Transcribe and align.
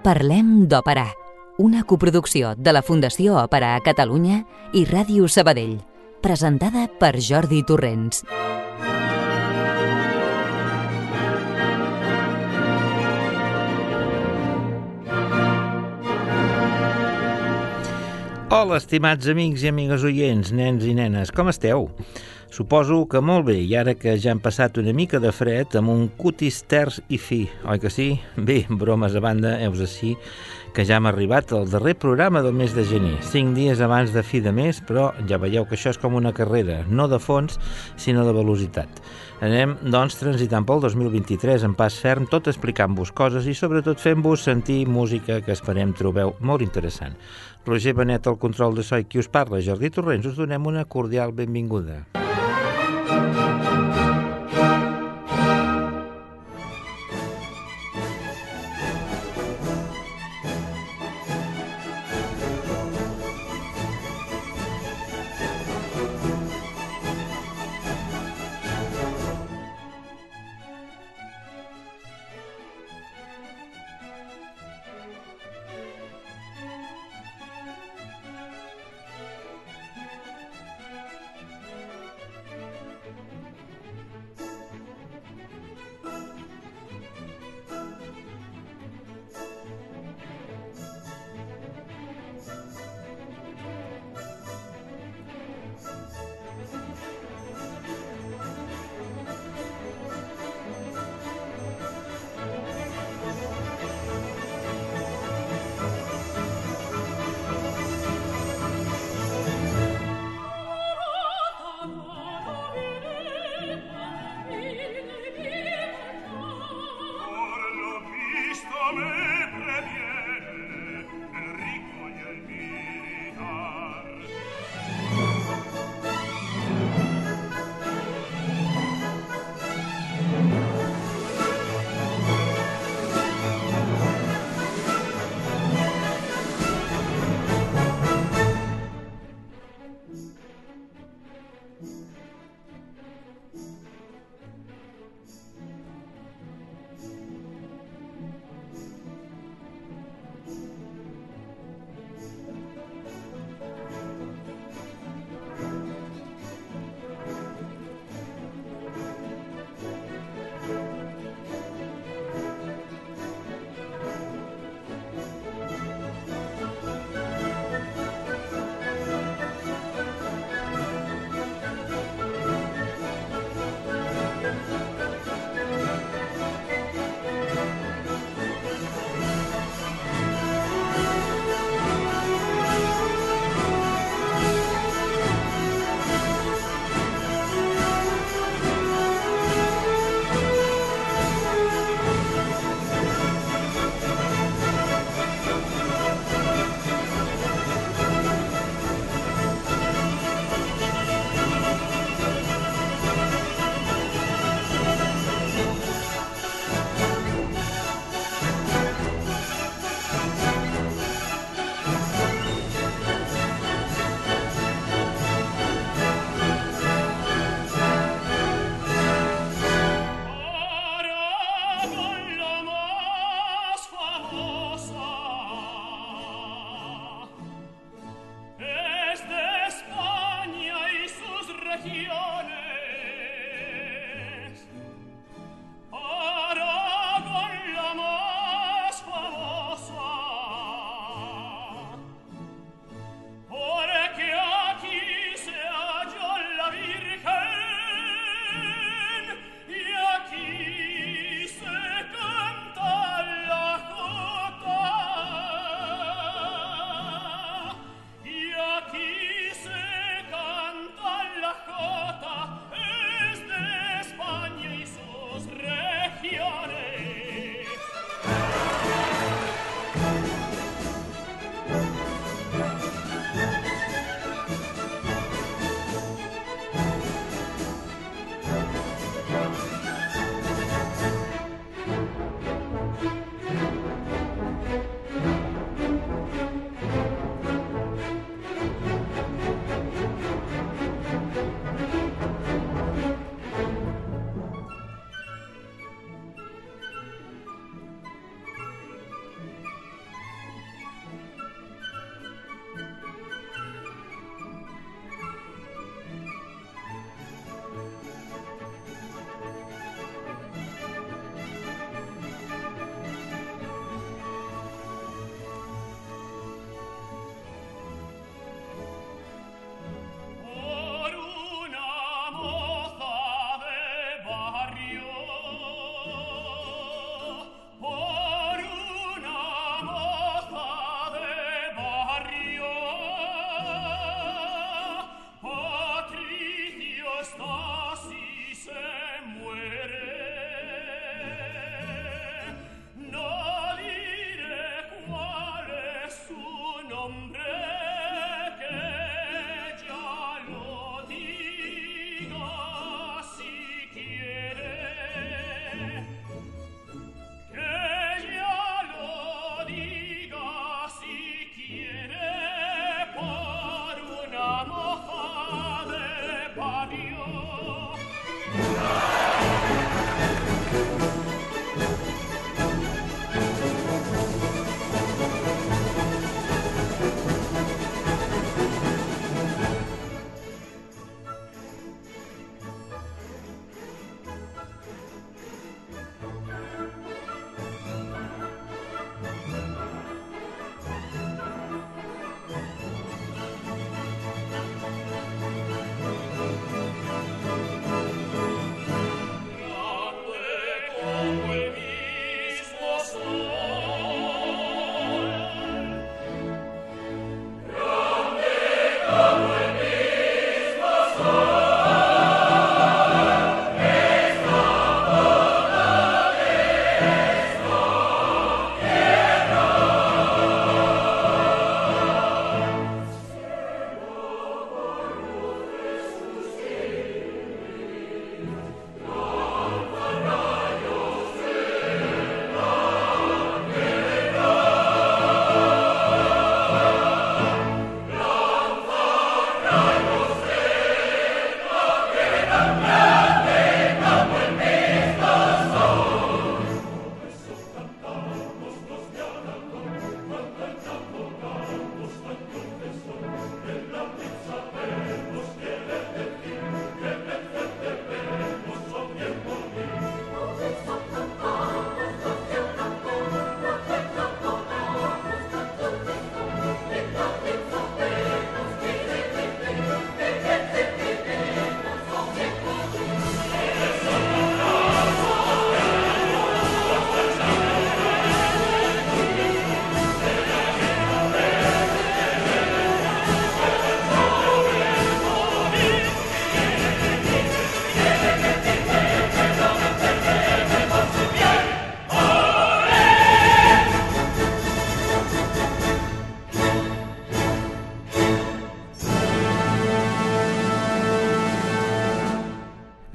Parlem 0.00 0.62
d'Òpera, 0.64 1.10
una 1.60 1.82
coproducció 1.84 2.54
de 2.56 2.72
la 2.72 2.80
Fundació 2.80 3.34
Òpera 3.36 3.74
a 3.76 3.82
Catalunya 3.84 4.38
i 4.72 4.86
Ràdio 4.88 5.26
Sabadell, 5.28 5.74
presentada 6.24 6.86
per 7.02 7.18
Jordi 7.20 7.60
Torrents. 7.68 8.22
Hola, 18.48 18.80
estimats 18.80 19.28
amics 19.28 19.68
i 19.68 19.68
amigues 19.68 20.08
oients, 20.08 20.56
nens 20.56 20.88
i 20.88 20.96
nenes, 20.96 21.28
com 21.28 21.52
esteu? 21.52 21.90
Suposo 22.50 23.04
que 23.06 23.20
molt 23.22 23.44
bé, 23.46 23.60
i 23.62 23.76
ara 23.78 23.92
que 23.94 24.16
ja 24.18 24.32
han 24.34 24.40
passat 24.42 24.80
una 24.80 24.90
mica 24.90 25.20
de 25.22 25.30
fred, 25.30 25.76
amb 25.78 25.92
un 25.92 26.08
cutis 26.18 26.56
terç 26.66 26.96
i 27.06 27.18
fi, 27.22 27.44
oi 27.62 27.78
que 27.78 27.92
sí? 27.94 28.08
Bé, 28.34 28.64
bromes 28.82 29.14
a 29.14 29.22
banda, 29.22 29.52
heus 29.62 29.78
així 29.86 30.16
que 30.74 30.82
ja 30.86 30.98
hem 30.98 31.06
arribat 31.06 31.52
al 31.54 31.70
darrer 31.70 31.96
programa 31.98 32.42
del 32.42 32.54
mes 32.58 32.74
de 32.74 32.82
gener, 32.86 33.16
cinc 33.26 33.54
dies 33.54 33.80
abans 33.82 34.10
de 34.14 34.22
fi 34.26 34.42
de 34.42 34.50
mes, 34.54 34.80
però 34.86 35.12
ja 35.30 35.38
veieu 35.38 35.66
que 35.66 35.78
això 35.78 35.94
és 35.94 35.98
com 35.98 36.18
una 36.18 36.34
carrera, 36.34 36.84
no 36.90 37.06
de 37.10 37.18
fons, 37.22 37.58
sinó 37.98 38.26
de 38.26 38.34
velocitat. 38.34 38.98
Anem, 39.40 39.76
doncs, 39.86 40.18
transitant 40.20 40.66
pel 40.68 40.82
2023 40.82 41.62
en 41.64 41.74
pas 41.78 41.94
ferm, 42.02 42.26
tot 42.30 42.50
explicant-vos 42.50 43.14
coses 43.16 43.46
i 43.48 43.54
sobretot 43.56 44.02
fent-vos 44.02 44.42
sentir 44.44 44.82
música 44.90 45.38
que 45.40 45.54
esperem 45.54 45.94
trobeu 45.96 46.34
molt 46.44 46.66
interessant. 46.66 47.16
Roger 47.66 47.94
Benet, 47.94 48.26
al 48.26 48.38
control 48.40 48.74
de 48.78 48.84
so 48.86 48.98
i 49.00 49.04
qui 49.04 49.20
us 49.20 49.28
parla, 49.28 49.60
Jordi 49.60 49.90
Torrents, 49.92 50.30
us 50.32 50.38
donem 50.38 50.66
una 50.66 50.86
cordial 50.88 51.34
benvinguda. 51.36 52.04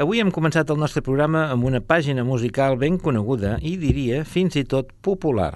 Avui 0.06 0.20
hem 0.22 0.30
començat 0.30 0.70
el 0.70 0.78
nostre 0.78 1.02
programa 1.02 1.48
amb 1.50 1.66
una 1.66 1.80
pàgina 1.82 2.22
musical 2.22 2.76
ben 2.78 3.00
coneguda 3.02 3.56
i 3.66 3.72
diria 3.82 4.20
fins 4.22 4.54
i 4.60 4.62
tot 4.70 4.92
popular. 5.02 5.56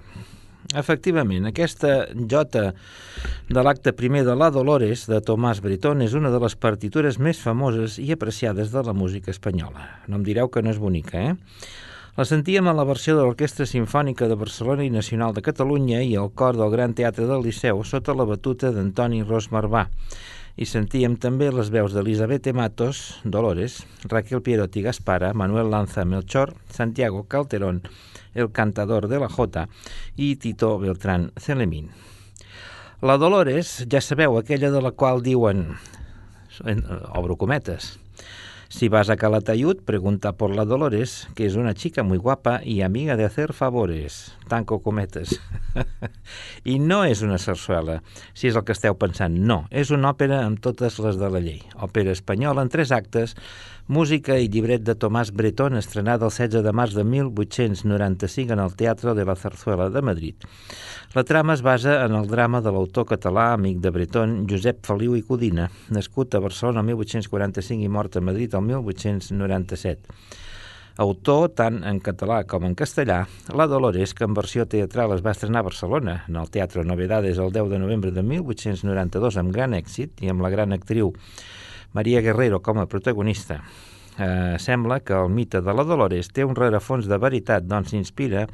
Efectivament, 0.81 1.45
aquesta 1.45 1.91
jota 2.31 2.63
de 3.45 3.65
l'acte 3.67 3.93
primer 3.93 4.23
de 4.25 4.33
la 4.33 4.47
Dolores 4.49 5.03
de 5.11 5.19
Tomàs 5.27 5.61
Bretón 5.61 6.01
és 6.01 6.15
una 6.17 6.31
de 6.33 6.39
les 6.41 6.57
partitures 6.57 7.19
més 7.21 7.37
famoses 7.37 7.99
i 8.01 8.07
apreciades 8.15 8.73
de 8.73 8.81
la 8.87 8.97
música 8.97 9.29
espanyola. 9.29 9.85
No 10.09 10.17
em 10.17 10.25
direu 10.25 10.49
que 10.49 10.65
no 10.65 10.73
és 10.73 10.81
bonica, 10.81 11.21
eh? 11.29 11.69
La 12.17 12.25
sentíem 12.25 12.65
a 12.65 12.73
la 12.73 12.87
versió 12.89 13.19
de 13.19 13.21
l'Orquestra 13.21 13.69
Simfònica 13.69 14.25
de 14.25 14.39
Barcelona 14.39 14.81
i 14.81 14.89
Nacional 14.89 15.37
de 15.37 15.45
Catalunya 15.45 16.01
i 16.01 16.17
el 16.17 16.33
cor 16.33 16.57
del 16.57 16.73
Gran 16.73 16.97
Teatre 16.97 17.29
del 17.29 17.45
Liceu 17.45 17.85
sota 17.85 18.17
la 18.17 18.25
batuta 18.25 18.73
d'Antoni 18.73 19.21
Ros 19.29 19.51
Marbà. 19.53 19.85
I 20.59 20.65
sentíem 20.67 21.13
també 21.15 21.47
les 21.55 21.69
veus 21.71 21.93
d'Elisabeth 21.95 22.49
Matos, 22.51 23.21
Dolores, 23.23 23.77
Raquel 24.11 24.41
Pierotti 24.43 24.81
Gaspara, 24.83 25.29
Manuel 25.31 25.69
Lanza 25.71 26.03
Melchor, 26.03 26.51
Santiago 26.67 27.23
Calderón, 27.31 27.79
el 28.35 28.51
cantador 28.51 29.07
de 29.07 29.21
la 29.23 29.29
Jota, 29.31 29.69
i 30.19 30.35
Tito 30.35 30.73
Beltrán 30.81 31.31
Celemín. 31.39 31.87
La 32.99 33.15
Dolores, 33.15 33.85
ja 33.87 34.03
sabeu, 34.03 34.35
aquella 34.35 34.67
de 34.73 34.83
la 34.83 34.91
qual 34.91 35.23
diuen, 35.23 35.77
obro 37.15 37.39
cometes, 37.39 37.93
Si 38.71 38.87
vas 38.87 39.09
a 39.09 39.17
Calatayud, 39.17 39.81
pregunta 39.81 40.37
por 40.37 40.55
la 40.55 40.63
Dolores, 40.63 41.27
que 41.33 41.47
és 41.49 41.55
una 41.57 41.73
xica 41.73 42.03
muy 42.05 42.19
guapa 42.21 42.59
i 42.61 42.83
amiga 42.85 43.15
de 43.17 43.25
hacer 43.25 43.49
favores. 43.57 44.35
Tanco 44.47 44.77
cometes. 44.85 45.39
I 46.69 46.77
no 46.77 47.01
és 47.01 47.23
una 47.25 47.39
sarsuela, 47.41 48.03
si 48.37 48.51
és 48.51 48.59
el 48.59 48.67
que 48.67 48.75
esteu 48.77 48.93
pensant. 49.01 49.39
No, 49.41 49.63
és 49.73 49.89
una 49.89 50.11
òpera 50.13 50.43
amb 50.45 50.61
totes 50.61 50.99
les 51.01 51.17
de 51.17 51.31
la 51.33 51.41
llei. 51.41 51.63
Òpera 51.81 52.13
espanyola 52.13 52.61
en 52.61 52.69
tres 52.69 52.93
actes, 52.93 53.33
Música 53.89 54.35
i 54.37 54.45
llibret 54.53 54.83
de 54.85 54.93
Tomàs 54.93 55.31
Bretón, 55.33 55.73
estrenada 55.73 56.27
el 56.27 56.29
16 56.29 56.61
de 56.61 56.71
març 56.77 56.93
de 56.93 57.01
1895 57.09 58.53
en 58.53 58.59
el 58.61 58.75
Teatre 58.77 59.15
de 59.17 59.23
la 59.25 59.33
Zarzuela 59.33 59.87
de 59.89 60.03
Madrid. 60.05 60.35
La 61.15 61.23
trama 61.23 61.55
es 61.55 61.63
basa 61.65 61.95
en 62.05 62.13
el 62.13 62.27
drama 62.29 62.61
de 62.61 62.69
l'autor 62.69 63.07
català, 63.09 63.47
amic 63.55 63.79
de 63.81 63.89
Bretón, 63.89 64.35
Josep 64.45 64.85
Feliu 64.85 65.15
i 65.17 65.23
Codina, 65.25 65.65
nascut 65.89 66.37
a 66.37 66.43
Barcelona 66.43 66.83
el 66.83 66.91
1845 66.91 67.81
i 67.81 67.89
mort 67.89 68.13
a 68.13 68.21
Madrid 68.21 68.53
el 68.53 68.61
1897. 68.67 70.13
Autor 71.01 71.47
tant 71.57 71.79
en 71.81 71.97
català 72.05 72.43
com 72.45 72.67
en 72.69 72.75
castellà, 72.77 73.23
La 73.57 73.65
Dolores, 73.71 74.13
que 74.13 74.27
en 74.29 74.35
versió 74.37 74.67
teatral 74.69 75.15
es 75.15 75.25
va 75.25 75.33
estrenar 75.33 75.63
a 75.63 75.69
Barcelona, 75.71 76.19
en 76.29 76.37
el 76.37 76.51
Teatre 76.53 76.85
Novedades 76.85 77.41
el 77.41 77.49
10 77.57 77.73
de 77.73 77.81
novembre 77.81 78.13
de 78.13 78.21
1892 78.21 79.41
amb 79.41 79.49
gran 79.55 79.73
èxit 79.73 80.21
i 80.21 80.29
amb 80.29 80.45
la 80.45 80.53
gran 80.53 80.77
actriu 80.77 81.15
Maria 81.93 82.21
Guerrero 82.21 82.61
com 82.61 82.79
a 82.79 82.87
protagonista. 82.87 83.63
Eh, 84.19 84.57
sembla 84.59 84.99
que 84.99 85.13
el 85.13 85.29
mite 85.29 85.61
de 85.63 85.73
la 85.73 85.85
Dolores 85.87 86.29
té 86.35 86.43
un 86.43 86.57
rerefons 86.57 87.07
de 87.07 87.17
veritat, 87.17 87.63
doncs 87.63 87.93
s'inspira 87.93 88.47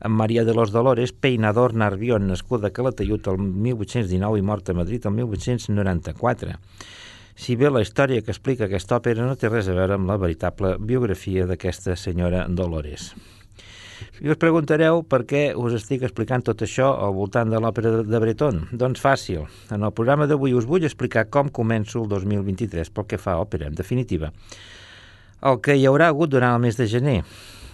en 0.00 0.12
Maria 0.12 0.44
de 0.44 0.54
los 0.54 0.70
Dolores, 0.70 1.12
peinador 1.12 1.74
Narbion, 1.74 2.26
nascuda 2.28 2.68
a 2.68 2.74
Calatayud 2.74 3.26
el 3.30 3.38
1819 3.38 4.38
i 4.38 4.42
morta 4.42 4.72
a 4.72 4.78
Madrid 4.78 5.06
el 5.06 5.14
1894. 5.16 6.58
Si 7.38 7.54
bé 7.54 7.70
la 7.70 7.82
història 7.82 8.22
que 8.22 8.34
explica 8.34 8.66
aquesta 8.66 8.98
òpera 8.98 9.26
no 9.26 9.38
té 9.38 9.50
res 9.50 9.70
a 9.70 9.74
veure 9.78 9.98
amb 9.98 10.10
la 10.10 10.18
veritable 10.18 10.76
biografia 10.78 11.46
d'aquesta 11.46 11.94
senyora 11.94 12.46
Dolores. 12.50 13.12
I 14.22 14.30
us 14.32 14.38
preguntareu 14.40 15.02
per 15.06 15.22
què 15.28 15.42
us 15.58 15.76
estic 15.78 16.02
explicant 16.06 16.42
tot 16.46 16.62
això 16.66 16.90
al 17.04 17.14
voltant 17.16 17.50
de 17.50 17.60
l'òpera 17.62 18.02
de 18.02 18.20
Breton. 18.22 18.64
Doncs 18.72 19.02
fàcil. 19.02 19.44
En 19.74 19.84
el 19.86 19.94
programa 19.94 20.26
d'avui 20.26 20.56
us 20.58 20.66
vull 20.66 20.86
explicar 20.86 21.28
com 21.30 21.52
començo 21.54 22.02
el 22.02 22.08
2023 22.10 22.90
pel 22.94 23.06
que 23.10 23.20
fa 23.20 23.36
a 23.36 23.44
òpera, 23.44 23.68
en 23.70 23.78
definitiva. 23.78 24.32
El 25.46 25.60
que 25.62 25.76
hi 25.78 25.86
haurà 25.86 26.10
hagut 26.10 26.32
durant 26.34 26.56
el 26.56 26.64
mes 26.66 26.78
de 26.78 26.88
gener. 26.90 27.20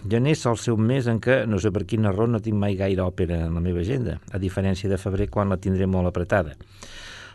Gener 0.04 0.34
sol 0.36 0.58
ser 0.60 0.74
un 0.76 0.84
mes 0.84 1.06
en 1.08 1.16
què, 1.24 1.44
no 1.48 1.56
sé 1.56 1.72
per 1.72 1.86
quina 1.88 2.12
raó, 2.12 2.28
no 2.28 2.42
tinc 2.44 2.60
mai 2.60 2.76
gaire 2.76 3.00
òpera 3.06 3.46
en 3.46 3.56
la 3.56 3.64
meva 3.64 3.80
agenda, 3.80 4.18
a 4.32 4.40
diferència 4.40 4.90
de 4.90 5.00
febrer 5.00 5.30
quan 5.32 5.48
la 5.48 5.56
tindré 5.56 5.88
molt 5.88 6.10
apretada. 6.10 6.58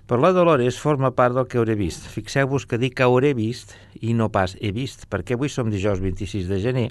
Per 0.10 0.18
la 0.22 0.32
Dolores 0.34 0.78
forma 0.82 1.12
part 1.18 1.36
del 1.38 1.46
que 1.50 1.58
hauré 1.58 1.76
vist. 1.78 2.06
Fixeu-vos 2.10 2.66
que 2.70 2.78
dic 2.82 2.96
que 2.98 3.06
hauré 3.06 3.36
vist 3.38 3.76
i 4.02 4.14
no 4.18 4.30
pas 4.34 4.56
he 4.62 4.72
vist, 4.74 5.06
perquè 5.10 5.38
avui 5.38 5.50
som 5.54 5.70
dijous 5.70 6.02
26 6.02 6.50
de 6.50 6.62
gener 6.62 6.88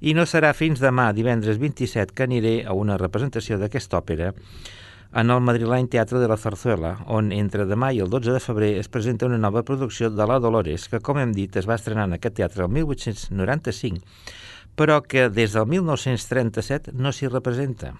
i 0.00 0.14
no 0.14 0.26
serà 0.26 0.52
fins 0.56 0.82
demà, 0.82 1.12
divendres 1.16 1.60
27, 1.62 2.12
que 2.14 2.26
aniré 2.26 2.56
a 2.64 2.74
una 2.76 2.98
representació 3.00 3.60
d'aquesta 3.60 4.00
òpera 4.02 4.32
en 5.16 5.30
el 5.30 5.40
madrileny 5.40 5.86
Teatre 5.88 6.18
de 6.20 6.26
la 6.28 6.36
Zarzuela, 6.36 6.90
on 7.08 7.30
entre 7.32 7.64
demà 7.64 7.92
i 7.94 8.02
el 8.04 8.10
12 8.12 8.34
de 8.34 8.40
febrer 8.42 8.72
es 8.80 8.90
presenta 8.92 9.24
una 9.24 9.38
nova 9.40 9.62
producció 9.64 10.10
de 10.10 10.26
La 10.28 10.36
Dolores, 10.42 10.88
que, 10.92 11.00
com 11.00 11.16
hem 11.16 11.32
dit, 11.32 11.56
es 11.56 11.68
va 11.68 11.78
estrenar 11.78 12.04
en 12.04 12.16
aquest 12.18 12.36
teatre 12.36 12.66
el 12.66 12.74
1895, 12.74 14.02
però 14.76 15.00
que 15.00 15.30
des 15.32 15.56
del 15.56 15.64
1937 15.72 16.92
no 16.92 17.14
s'hi 17.16 17.30
representa. 17.32 17.94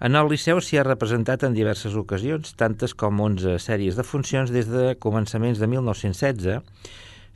En 0.00 0.16
el 0.16 0.28
Liceu 0.32 0.60
s'hi 0.64 0.78
ha 0.80 0.84
representat 0.84 1.42
en 1.44 1.56
diverses 1.56 1.96
ocasions, 1.96 2.52
tantes 2.56 2.92
com 2.92 3.20
11 3.20 3.58
sèries 3.60 3.96
de 3.96 4.04
funcions 4.04 4.52
des 4.52 4.68
de 4.68 4.94
començaments 5.00 5.60
de 5.60 5.68
1916 5.68 6.60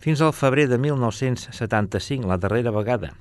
fins 0.04 0.20
al 0.20 0.34
febrer 0.36 0.68
de 0.68 0.76
1975, 0.76 2.28
la 2.28 2.36
darrera 2.36 2.70
vegada. 2.70 3.14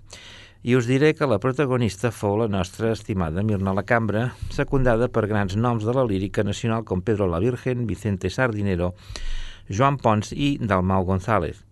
I 0.67 0.75
us 0.75 0.87
diré 0.87 1.13
que 1.15 1.27
la 1.31 1.37
protagonista 1.39 2.09
fou 2.11 2.35
la 2.41 2.49
nostra 2.51 2.89
estimada 2.91 3.43
Mirna 3.43 3.71
la 3.71 3.85
Cambra, 3.87 4.25
secundada 4.51 5.07
per 5.07 5.29
grans 5.31 5.55
noms 5.55 5.87
de 5.87 5.95
la 5.95 6.03
lírica 6.03 6.43
nacional 6.43 6.83
com 6.83 6.99
Pedro 6.99 7.29
la 7.31 7.39
Virgen, 7.39 7.87
Vicente 7.87 8.27
Sardinero, 8.29 8.91
Joan 9.69 9.95
Pons 9.95 10.35
i 10.35 10.57
Dalmau 10.59 11.07
González. 11.07 11.63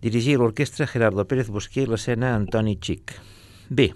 Dirigí 0.00 0.38
l'orquestra 0.40 0.88
Gerardo 0.88 1.28
Pérez 1.28 1.52
Busqué 1.52 1.84
i 1.84 1.90
l'escena 1.90 2.32
Antoni 2.32 2.78
Xic. 2.80 3.18
Bé, 3.68 3.90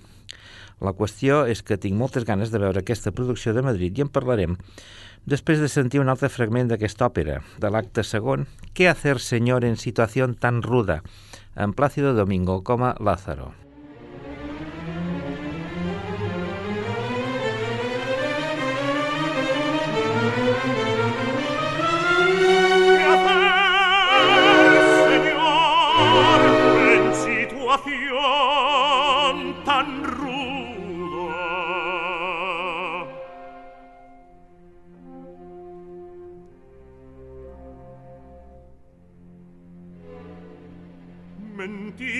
la 0.84 0.92
qüestió 0.92 1.46
és 1.48 1.64
que 1.64 1.80
tinc 1.80 1.96
moltes 1.96 2.28
ganes 2.28 2.52
de 2.52 2.60
veure 2.60 2.84
aquesta 2.84 3.14
producció 3.16 3.56
de 3.56 3.64
Madrid 3.64 3.96
i 3.96 4.04
en 4.04 4.12
parlarem 4.12 4.60
després 5.26 5.60
de 5.62 5.70
sentir 5.70 6.00
un 6.02 6.10
altre 6.12 6.30
fragment 6.32 6.70
d'aquesta 6.70 7.08
òpera, 7.10 7.40
de 7.58 7.70
l'acte 7.70 8.04
segon, 8.06 8.46
Què 8.72 8.88
hacer, 8.88 9.18
senyor, 9.20 9.66
en 9.68 9.76
situació 9.76 10.30
tan 10.40 10.62
ruda, 10.64 11.02
en 11.56 11.74
Plácido 11.76 12.14
Domingo 12.16 12.62
com 12.64 12.88
a 12.88 12.94
Lázaro. 12.98 13.61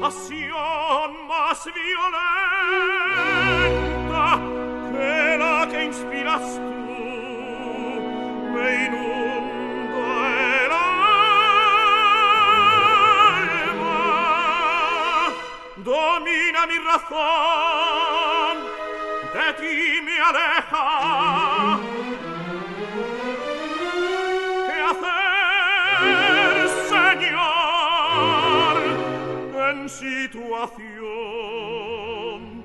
Pasión 0.00 1.26
más 1.26 1.68
violenta 1.74 2.38
que 4.92 5.36
la 5.40 5.66
que 5.68 5.84
inspiras 5.86 6.46
tú, 6.54 6.70
me 8.54 8.66
inunda. 8.86 9.30
domina 15.82 16.66
mi 16.66 16.78
razón 16.78 18.69
ti 19.52 20.00
me 20.02 20.18
aleja. 20.18 21.78
¿Qué 24.66 24.78
hacer, 24.90 26.54
Señor, 26.94 28.74
en 29.70 29.78
situación 29.88 30.80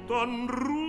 tan 0.08 0.48
ruda? 0.48 0.85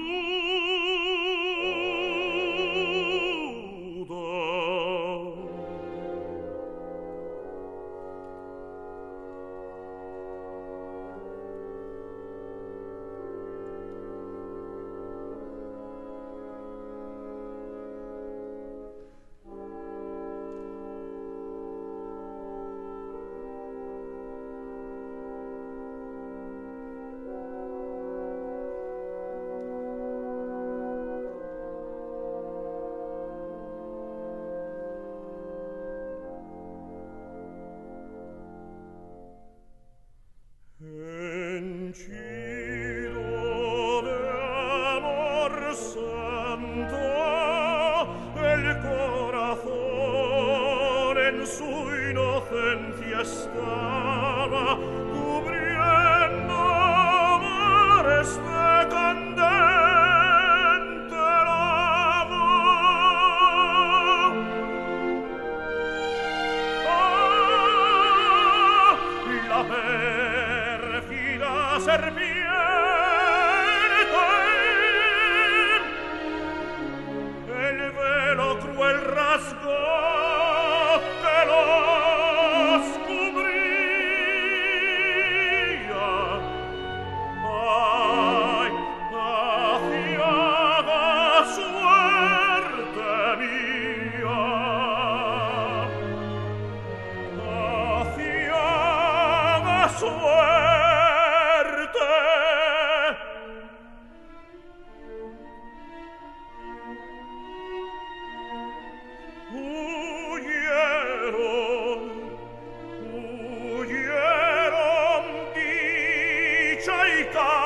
vita 117.26 117.65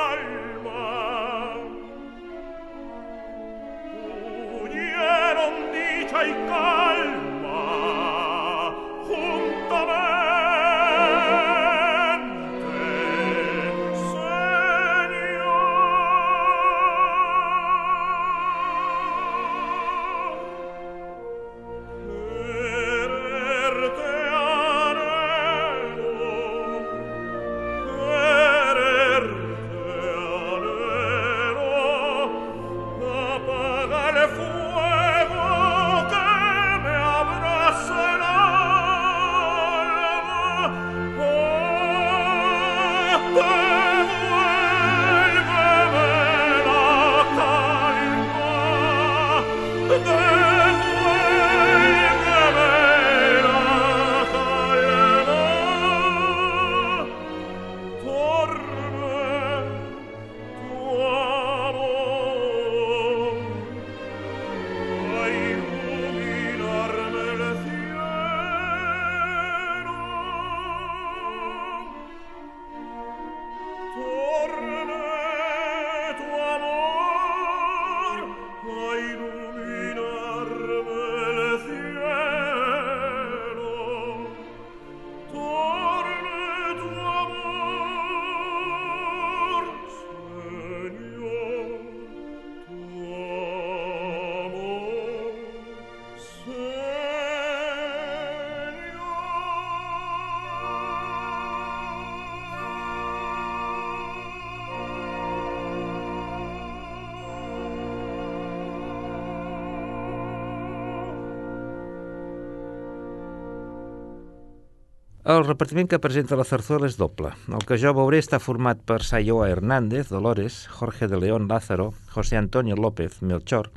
El 115.22 115.44
repartiment 115.44 115.84
que 115.84 115.98
presenta 116.00 116.36
la 116.38 116.46
zarzuela 116.48 116.88
és 116.88 116.94
doble. 116.96 117.34
El 117.52 117.64
que 117.68 117.76
jo 117.76 117.90
veuré 117.92 118.22
està 118.22 118.38
format 118.40 118.78
per 118.88 119.02
Sayoa 119.04 119.50
Hernández, 119.52 120.08
Dolores, 120.08 120.62
Jorge 120.72 121.08
de 121.12 121.18
León 121.20 121.44
Lázaro, 121.46 121.92
José 122.08 122.38
Antonio 122.38 122.74
López, 122.74 123.20
Melchor, 123.20 123.68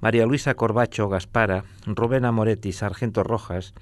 María 0.00 0.24
Luisa 0.24 0.54
Corbacho 0.54 1.10
Gaspara, 1.10 1.64
Rubén 1.84 2.24
Moretti, 2.32 2.72
Sargento 2.72 3.22
Rojas, 3.22 3.74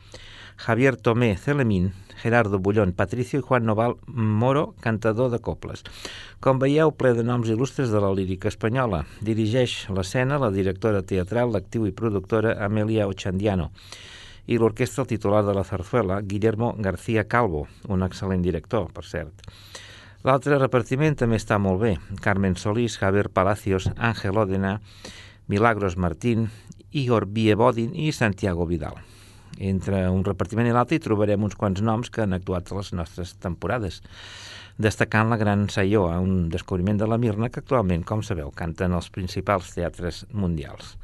Javier 0.57 0.96
Tomé 0.96 1.37
Celemín, 1.37 1.92
Gerardo 2.16 2.59
Bullón, 2.59 2.92
Patricio 2.92 3.38
i 3.38 3.42
Juan 3.42 3.66
Noval 3.66 3.94
Moro, 4.09 4.74
cantador 4.81 5.31
de 5.31 5.38
coples. 5.38 5.85
Com 6.40 6.59
veieu, 6.59 6.90
ple 6.90 7.14
de 7.14 7.22
noms 7.22 7.46
il·lustres 7.55 7.94
de 7.94 8.03
la 8.03 8.11
lírica 8.11 8.50
espanyola. 8.50 9.05
Dirigeix 9.22 9.87
l'escena 9.94 10.42
la 10.42 10.50
directora 10.50 11.07
teatral, 11.07 11.55
l'actiu 11.55 11.87
i 11.87 11.94
productora 11.94 12.59
Amelia 12.59 13.07
Ochandiano 13.07 13.70
i 14.50 14.58
l'orquestra 14.58 15.06
titular 15.06 15.44
de 15.46 15.54
la 15.54 15.62
zarzuela, 15.62 16.20
Guillermo 16.26 16.72
García 16.78 17.28
Calvo, 17.30 17.68
un 17.86 18.02
excel·lent 18.02 18.42
director, 18.42 18.88
per 18.90 19.04
cert. 19.06 19.46
L'altre 20.26 20.58
repartiment 20.58 21.14
també 21.16 21.38
està 21.38 21.56
molt 21.62 21.78
bé. 21.80 21.92
Carmen 22.20 22.56
Solís, 22.58 22.98
Javier 22.98 23.30
Palacios, 23.30 23.86
Ángel 23.96 24.36
Òdena, 24.42 24.80
Milagros 25.46 25.96
Martín, 25.96 26.50
Igor 26.90 27.28
Bievodin 27.30 27.94
i 27.94 28.10
Santiago 28.12 28.66
Vidal. 28.66 28.98
Entre 29.58 30.02
un 30.10 30.24
repartiment 30.26 30.66
i 30.66 30.74
l'altre 30.74 30.98
hi 30.98 31.04
trobarem 31.04 31.46
uns 31.46 31.56
quants 31.56 31.80
noms 31.80 32.10
que 32.10 32.26
han 32.26 32.34
actuat 32.34 32.72
a 32.72 32.80
les 32.80 32.92
nostres 32.92 33.36
temporades, 33.38 34.02
destacant 34.80 35.30
la 35.30 35.38
Gran 35.38 35.68
Saioa, 35.70 36.18
un 36.18 36.48
descobriment 36.50 36.98
de 36.98 37.06
la 37.06 37.18
Mirna 37.22 37.50
que 37.54 37.62
actualment, 37.62 38.02
com 38.02 38.24
sabeu, 38.26 38.50
canta 38.50 38.90
en 38.90 38.98
els 38.98 39.10
principals 39.14 39.74
teatres 39.76 40.24
mundials. 40.32 40.96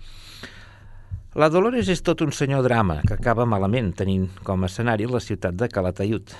La 1.36 1.50
Dolores 1.52 1.90
és 1.92 2.00
tot 2.00 2.22
un 2.24 2.30
senyor 2.32 2.62
drama 2.64 2.94
que 3.04 3.12
acaba 3.12 3.44
malament 3.44 3.90
tenint 3.98 4.22
com 4.46 4.62
a 4.62 4.70
escenari 4.70 5.04
la 5.10 5.18
ciutat 5.20 5.58
de 5.60 5.66
Calatayud. 5.68 6.32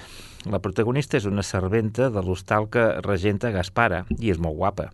La 0.48 0.60
protagonista 0.64 1.18
és 1.18 1.26
una 1.28 1.44
serventa 1.44 2.08
de 2.14 2.22
l'hostal 2.24 2.70
que 2.72 2.84
regenta 3.04 3.50
Gaspara 3.52 4.06
i 4.16 4.32
és 4.32 4.40
molt 4.40 4.56
guapa. 4.56 4.88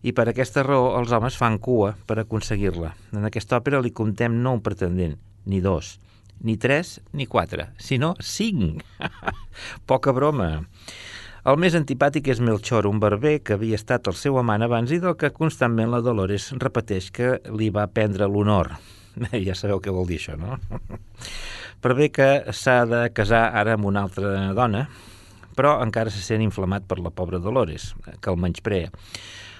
I 0.00 0.16
per 0.16 0.30
aquesta 0.30 0.64
raó 0.64 0.94
els 0.96 1.12
homes 1.12 1.36
fan 1.36 1.60
cua 1.60 1.92
per 2.08 2.16
aconseguir-la. 2.22 2.94
En 3.12 3.28
aquesta 3.28 3.60
òpera 3.60 3.84
li 3.84 3.92
comptem 3.92 4.40
no 4.40 4.56
un 4.56 4.64
pretendent, 4.64 5.18
ni 5.44 5.60
dos, 5.60 5.98
ni 6.40 6.56
tres, 6.56 6.96
ni 7.12 7.28
quatre, 7.28 7.74
sinó 7.76 8.14
cinc. 8.24 8.80
Poca 9.92 10.16
broma. 10.16 10.54
El 11.44 11.60
més 11.60 11.76
antipàtic 11.76 12.32
és 12.32 12.40
Melchor, 12.40 12.88
un 12.88 12.96
barber 12.96 13.42
que 13.44 13.60
havia 13.60 13.76
estat 13.76 14.08
el 14.08 14.16
seu 14.16 14.40
amant 14.40 14.64
abans 14.64 14.88
i 14.88 15.04
del 15.04 15.20
que 15.20 15.36
constantment 15.36 15.92
la 15.92 16.00
Dolores 16.00 16.54
repeteix 16.56 17.12
que 17.12 17.42
li 17.52 17.68
va 17.68 17.92
prendre 17.92 18.24
l'honor. 18.24 18.78
ja 19.46 19.56
sabeu 19.58 19.82
què 19.82 19.94
vol 19.94 20.08
dir 20.08 20.20
això, 20.20 20.36
no? 20.38 20.58
per 21.82 21.94
bé 21.98 22.10
que 22.14 22.28
s'ha 22.54 22.82
de 22.88 23.02
casar 23.14 23.48
ara 23.58 23.76
amb 23.78 23.88
una 23.90 24.06
altra 24.06 24.52
dona, 24.56 24.86
però 25.58 25.78
encara 25.82 26.12
se 26.14 26.22
sent 26.22 26.42
inflamat 26.44 26.86
per 26.86 27.00
la 27.02 27.10
pobra 27.14 27.40
Dolores, 27.42 27.92
que 28.22 28.30
el 28.30 28.38
menysprea. 28.38 28.92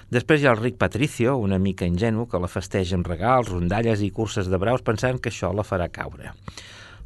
Després 0.09 0.41
hi 0.41 0.47
ha 0.49 0.55
el 0.55 0.61
ric 0.63 0.79
Patricio, 0.81 1.35
una 1.37 1.59
mica 1.61 1.85
ingenu, 1.85 2.25
que 2.25 2.39
la 2.41 2.49
festeja 2.49 2.95
amb 2.97 3.07
regals, 3.07 3.51
rondalles 3.51 4.01
i 4.01 4.09
curses 4.09 4.49
de 4.49 4.57
braus 4.57 4.81
pensant 4.81 5.19
que 5.21 5.29
això 5.29 5.51
la 5.53 5.67
farà 5.67 5.89
caure. 5.93 6.33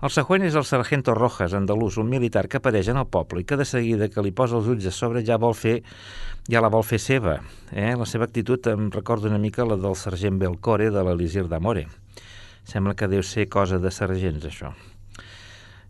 El 0.03 0.11
següent 0.11 0.43
és 0.43 0.55
el 0.59 0.65
Sargento 0.67 1.13
Rojas, 1.15 1.53
andalús, 1.55 1.97
un 1.99 2.09
militar 2.11 2.49
que 2.51 2.59
apareix 2.59 2.89
en 2.91 2.99
el 2.99 3.07
poble 3.07 3.39
i 3.39 3.45
que 3.47 3.55
de 3.59 3.67
seguida 3.67 4.09
que 4.11 4.23
li 4.23 4.33
posa 4.35 4.57
els 4.59 4.67
ulls 4.71 4.87
a 4.87 4.91
sobre 4.91 5.23
ja 5.23 5.37
vol 5.39 5.55
fer 5.55 5.77
ja 6.51 6.59
la 6.59 6.71
vol 6.71 6.83
fer 6.83 6.99
seva. 6.99 7.37
Eh? 7.71 7.93
La 7.95 8.07
seva 8.09 8.27
actitud 8.27 8.67
em 8.67 8.89
recorda 8.91 9.29
una 9.31 9.39
mica 9.39 9.63
la 9.67 9.77
del 9.79 9.95
sergent 9.95 10.39
Belcore 10.41 10.89
de 10.91 11.03
l'Elisir 11.07 11.45
d'Amore. 11.47 11.85
Sembla 12.63 12.95
que 12.95 13.09
deu 13.11 13.23
ser 13.23 13.49
cosa 13.51 13.79
de 13.79 13.91
sergents, 13.91 14.45
això. 14.47 14.73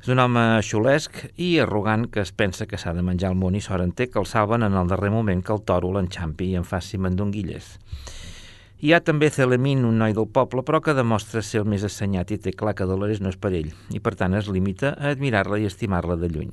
És 0.04 0.10
un 0.12 0.20
home 0.20 0.42
xulesc 0.68 1.22
i 1.40 1.54
arrogant 1.64 2.10
que 2.12 2.20
es 2.26 2.34
pensa 2.36 2.66
que 2.68 2.76
s'ha 2.82 2.92
de 2.92 3.06
menjar 3.08 3.30
el 3.32 3.40
món 3.40 3.56
i 3.56 3.62
sort 3.64 3.86
en 3.86 3.94
té 3.96 4.10
que 4.12 4.20
el 4.20 4.28
salven 4.28 4.66
en 4.68 4.74
el 4.76 4.90
darrer 4.92 5.14
moment 5.14 5.44
que 5.46 5.54
el 5.56 5.64
toro 5.64 5.94
l'enxampi 5.96 6.50
i 6.52 6.58
en 6.60 6.66
faci 6.68 7.00
mandonguilles. 7.00 7.78
Hi 8.84 8.92
ha 8.92 9.00
també 9.00 9.30
Celemín, 9.32 9.86
un 9.88 10.02
noi 10.02 10.12
del 10.12 10.28
poble, 10.28 10.60
però 10.68 10.82
que 10.84 10.92
demostra 10.98 11.40
ser 11.40 11.62
el 11.62 11.70
més 11.72 11.86
assenyat 11.88 12.34
i 12.36 12.38
té 12.44 12.52
clar 12.52 12.74
que 12.76 12.88
Dolores 12.90 13.22
no 13.24 13.32
és 13.32 13.40
per 13.40 13.54
ell, 13.56 13.70
i 13.96 14.02
per 14.04 14.12
tant 14.20 14.36
es 14.36 14.50
limita 14.52 14.92
a 14.98 15.14
admirar-la 15.16 15.62
i 15.62 15.70
estimar-la 15.70 16.20
de 16.20 16.28
lluny. 16.34 16.52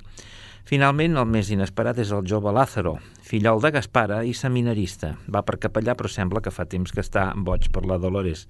Finalment, 0.70 1.18
el 1.18 1.26
més 1.26 1.50
inesperat 1.50 1.98
és 1.98 2.14
el 2.14 2.22
jove 2.30 2.52
Lázaro, 2.54 3.00
fillol 3.26 3.58
de 3.64 3.72
Gaspara 3.74 4.20
i 4.22 4.36
seminarista. 4.38 5.16
Va 5.26 5.42
per 5.42 5.58
capellà, 5.58 5.96
però 5.98 6.06
sembla 6.06 6.44
que 6.44 6.54
fa 6.54 6.68
temps 6.70 6.94
que 6.94 7.02
està 7.02 7.32
boig 7.34 7.66
per 7.74 7.82
la 7.82 7.98
Dolores. 7.98 8.46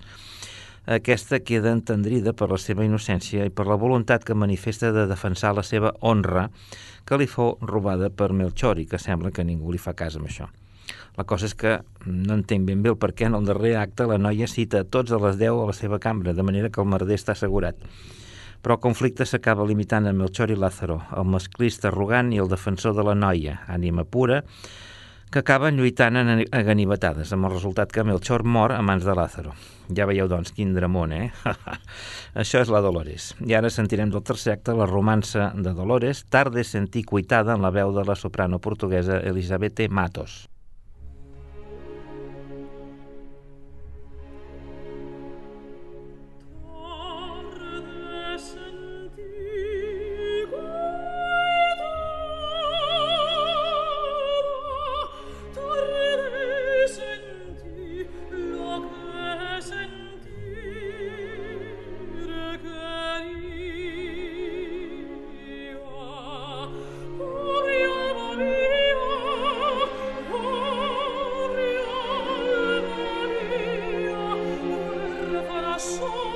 Aquesta 0.86 1.42
queda 1.44 1.74
entendrida 1.76 2.32
per 2.32 2.48
la 2.48 2.56
seva 2.58 2.86
innocència 2.86 3.44
i 3.44 3.52
per 3.52 3.66
la 3.68 3.76
voluntat 3.76 4.24
que 4.24 4.34
manifesta 4.34 4.88
de 4.96 5.04
defensar 5.10 5.52
la 5.52 5.62
seva 5.62 5.92
honra 6.00 6.46
que 7.04 7.18
li 7.20 7.26
fou 7.28 7.58
robada 7.60 8.08
per 8.08 8.32
Melchor 8.32 8.80
i 8.80 8.86
que 8.88 8.98
sembla 8.98 9.30
que 9.30 9.44
ningú 9.44 9.72
li 9.72 9.78
fa 9.78 9.92
cas 9.92 10.16
amb 10.16 10.30
això. 10.30 10.48
La 11.18 11.26
cosa 11.28 11.50
és 11.50 11.54
que 11.54 11.74
no 12.06 12.32
entenc 12.38 12.64
ben 12.64 12.80
bé 12.80 12.94
el 12.94 12.96
per 12.96 13.12
què 13.12 13.28
en 13.28 13.36
el 13.36 13.44
darrer 13.44 13.74
acte 13.76 14.08
la 14.08 14.16
noia 14.16 14.48
cita 14.48 14.86
tots 14.88 15.12
a 15.12 15.20
les 15.20 15.36
10 15.36 15.52
a 15.52 15.68
la 15.68 15.76
seva 15.76 16.00
cambra, 16.00 16.32
de 16.32 16.42
manera 16.42 16.70
que 16.72 16.80
el 16.80 16.88
merder 16.88 17.18
està 17.20 17.36
assegurat. 17.36 17.76
Però 18.64 18.78
el 18.78 18.80
conflicte 18.80 19.26
s'acaba 19.28 19.66
limitant 19.68 20.08
amb 20.08 20.24
Melchor 20.24 20.50
i 20.50 20.56
Lázaro, 20.56 21.02
el 21.12 21.28
masclista 21.28 21.90
arrogant 21.92 22.32
i 22.32 22.40
el 22.40 22.48
defensor 22.48 22.96
de 22.96 23.04
la 23.04 23.14
noia, 23.14 23.60
ànima 23.68 24.06
pura, 24.08 24.42
que 25.30 25.38
acaben 25.38 25.78
lluitant 25.78 26.18
en 26.18 26.42
aganivetades, 26.50 27.30
amb 27.32 27.46
el 27.46 27.54
resultat 27.54 27.92
que 27.94 28.02
Melchor 28.04 28.42
mor 28.42 28.74
a 28.74 28.82
mans 28.82 29.06
de 29.06 29.14
Lázaro. 29.14 29.54
Ja 29.94 30.06
veieu, 30.10 30.26
doncs, 30.30 30.50
quin 30.54 30.74
dramón, 30.74 31.14
eh? 31.14 31.30
Això 32.42 32.62
és 32.62 32.70
la 32.70 32.82
Dolores. 32.82 33.30
I 33.46 33.54
ara 33.58 33.70
sentirem 33.70 34.10
del 34.10 34.26
tercer 34.26 34.56
acte 34.58 34.74
la 34.74 34.90
romança 34.90 35.52
de 35.54 35.74
Dolores, 35.74 36.24
tarde 36.28 36.66
sentí 36.66 37.04
cuitada 37.06 37.54
en 37.54 37.62
la 37.62 37.70
veu 37.74 37.94
de 37.94 38.06
la 38.06 38.18
soprano 38.18 38.58
portuguesa 38.58 39.22
Elisabete 39.22 39.88
Matos. 39.88 40.49
us. 75.80 76.29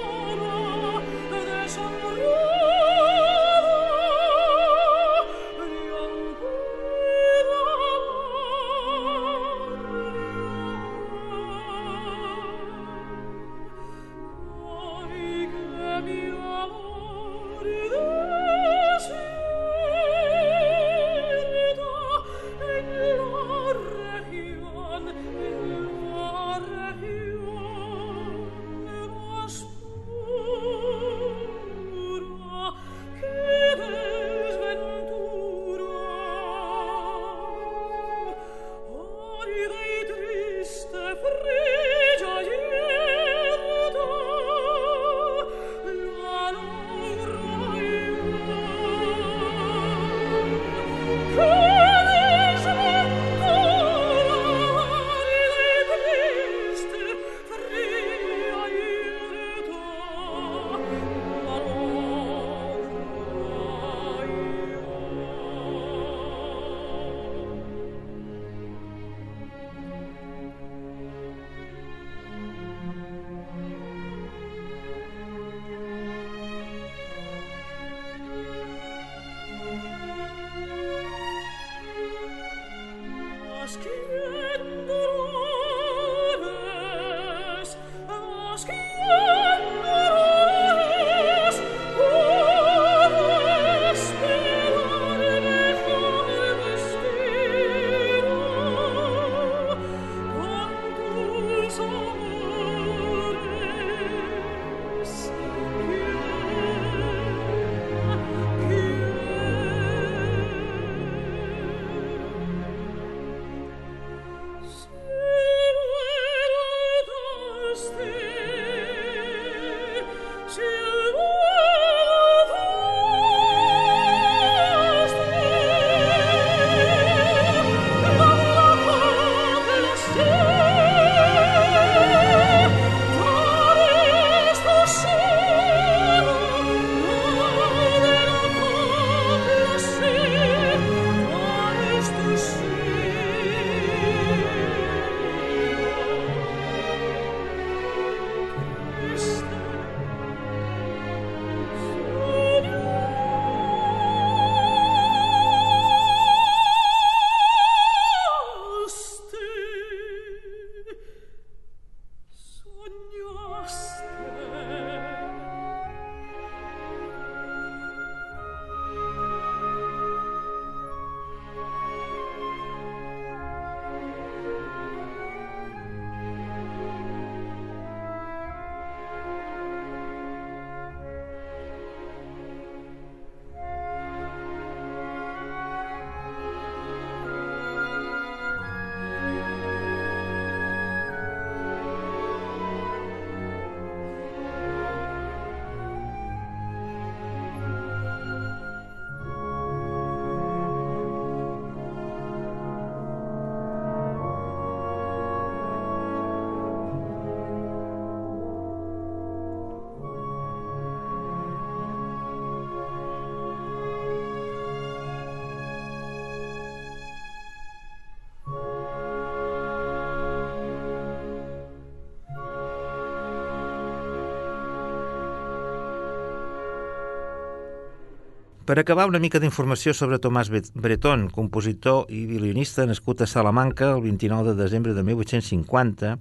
Per 228.64 228.79
acabar, 228.81 229.05
una 229.05 229.20
mica 229.20 229.37
d'informació 229.42 229.92
sobre 229.92 230.16
Tomàs 230.16 230.48
Breton, 230.48 231.27
compositor 231.29 232.07
i 232.09 232.22
violinista 232.24 232.87
nascut 232.88 233.20
a 233.20 233.27
Salamanca 233.29 233.90
el 233.92 234.00
29 234.00 234.55
de 234.55 234.62
desembre 234.62 234.94
de 234.96 235.03
1850 235.05 236.14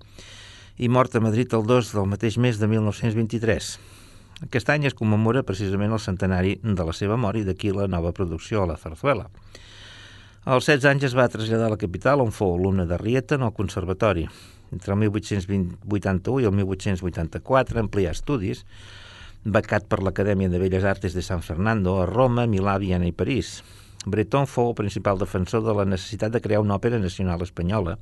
i 0.84 0.90
mort 0.92 1.16
a 1.16 1.22
Madrid 1.24 1.56
el 1.56 1.64
2 1.64 1.94
del 1.96 2.10
mateix 2.12 2.36
mes 2.44 2.60
de 2.60 2.68
1923. 2.68 3.70
Aquest 4.44 4.72
any 4.76 4.90
es 4.90 4.98
commemora 5.00 5.46
precisament 5.48 5.96
el 5.96 6.04
centenari 6.04 6.58
de 6.60 6.84
la 6.84 6.92
seva 6.92 7.16
mort 7.16 7.40
i 7.40 7.46
d'aquí 7.48 7.72
la 7.72 7.88
nova 7.88 8.12
producció 8.12 8.66
a 8.66 8.68
la 8.74 8.76
Zarzuela. 8.76 9.30
Als 10.44 10.68
16 10.68 10.90
anys 10.92 11.08
es 11.14 11.16
va 11.16 11.30
traslladar 11.32 11.72
a 11.72 11.76
la 11.78 11.80
capital 11.80 12.20
on 12.20 12.36
fou 12.36 12.58
alumne 12.58 12.84
de 12.90 13.00
Rieta 13.00 13.40
en 13.40 13.48
el 13.48 13.56
conservatori. 13.56 14.28
Entre 14.76 14.92
el 14.92 15.00
1881 15.00 16.44
i 16.44 16.52
el 16.52 16.60
1884 16.60 17.80
amplià 17.80 18.12
estudis, 18.12 18.66
becat 19.44 19.88
per 19.92 20.00
l'Acadèmia 20.04 20.50
de 20.50 20.60
Belles 20.60 20.86
Artes 20.88 21.14
de 21.14 21.22
San 21.22 21.44
Fernando 21.44 21.98
a 22.02 22.06
Roma, 22.08 22.48
Milà, 22.48 22.78
Viena 22.80 23.08
i 23.08 23.12
París. 23.12 23.62
Breton 24.06 24.48
fou 24.48 24.72
el 24.72 24.80
principal 24.80 25.20
defensor 25.20 25.64
de 25.64 25.76
la 25.76 25.86
necessitat 25.86 26.32
de 26.32 26.42
crear 26.42 26.64
una 26.64 26.78
òpera 26.80 27.00
nacional 27.00 27.44
espanyola. 27.44 27.98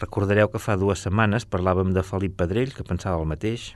Recordareu 0.00 0.50
que 0.52 0.60
fa 0.60 0.76
dues 0.76 1.00
setmanes 1.04 1.48
parlàvem 1.48 1.94
de 1.96 2.04
Felip 2.04 2.36
Pedrell, 2.36 2.74
que 2.76 2.84
pensava 2.84 3.20
el 3.20 3.28
mateix, 3.28 3.72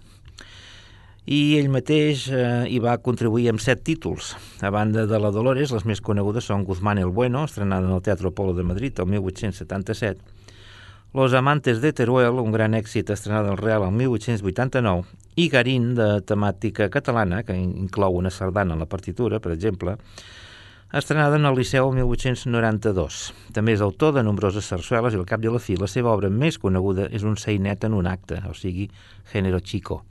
i 1.31 1.57
ell 1.61 1.69
mateix 1.73 2.27
eh, 2.33 2.67
hi 2.73 2.79
va 2.81 2.97
contribuir 3.05 3.51
amb 3.51 3.61
set 3.61 3.85
títols. 3.85 4.35
A 4.65 4.71
banda 4.73 5.05
de 5.07 5.19
la 5.21 5.31
Dolores, 5.31 5.73
les 5.73 5.85
més 5.89 6.01
conegudes 6.01 6.49
són 6.49 6.65
Guzmán 6.65 6.99
el 6.99 7.13
Bueno, 7.15 7.45
estrenada 7.45 7.87
en 7.87 7.95
el 7.95 8.03
Teatre 8.03 8.33
Polo 8.33 8.55
de 8.57 8.65
Madrid 8.65 8.99
el 8.99 9.07
1877, 9.07 10.40
Los 11.13 11.35
Amantes 11.35 11.81
de 11.81 11.93
Teruel, 11.93 12.39
un 12.39 12.53
gran 12.55 12.77
èxit 12.79 13.09
estrenat 13.11 13.49
al 13.51 13.57
Real 13.59 13.83
el 13.83 13.97
1889, 13.99 15.09
i 15.43 15.49
Garín, 15.51 15.97
de 15.99 16.21
temàtica 16.23 16.87
catalana, 16.87 17.41
que 17.43 17.57
inclou 17.59 18.15
una 18.15 18.31
sardana 18.31 18.77
en 18.77 18.85
la 18.85 18.87
partitura, 18.87 19.41
per 19.43 19.51
exemple, 19.51 19.97
estrenada 20.95 21.35
en 21.35 21.51
el 21.51 21.59
Liceu 21.59 21.91
el 21.91 21.99
1892. 21.99 23.19
També 23.51 23.75
és 23.75 23.83
autor 23.83 24.15
de 24.15 24.23
nombroses 24.23 24.71
sarsueles 24.71 25.19
i 25.19 25.19
al 25.19 25.27
cap 25.27 25.43
de 25.43 25.51
la 25.51 25.59
fi 25.59 25.75
la 25.75 25.91
seva 25.91 26.15
obra 26.15 26.31
més 26.31 26.63
coneguda 26.63 27.09
és 27.11 27.27
un 27.27 27.35
seinet 27.35 27.91
en 27.91 27.99
un 27.99 28.07
acte, 28.07 28.39
o 28.47 28.55
sigui, 28.55 28.87
Género 29.33 29.59
Chico. 29.59 30.05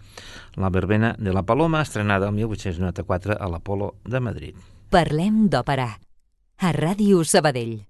La 0.59 0.67
verbena 0.67 1.15
de 1.17 1.31
la 1.31 1.47
Paloma, 1.47 1.81
estrenada 1.81 2.27
el 2.27 2.35
1894 2.43 3.39
a 3.39 3.47
l'Apolo 3.47 3.93
de 4.03 4.19
Madrid. 4.19 4.55
Parlem 4.91 5.47
d'òpera. 5.47 5.93
A 6.59 6.73
Ràdio 6.75 7.23
Sabadell. 7.23 7.88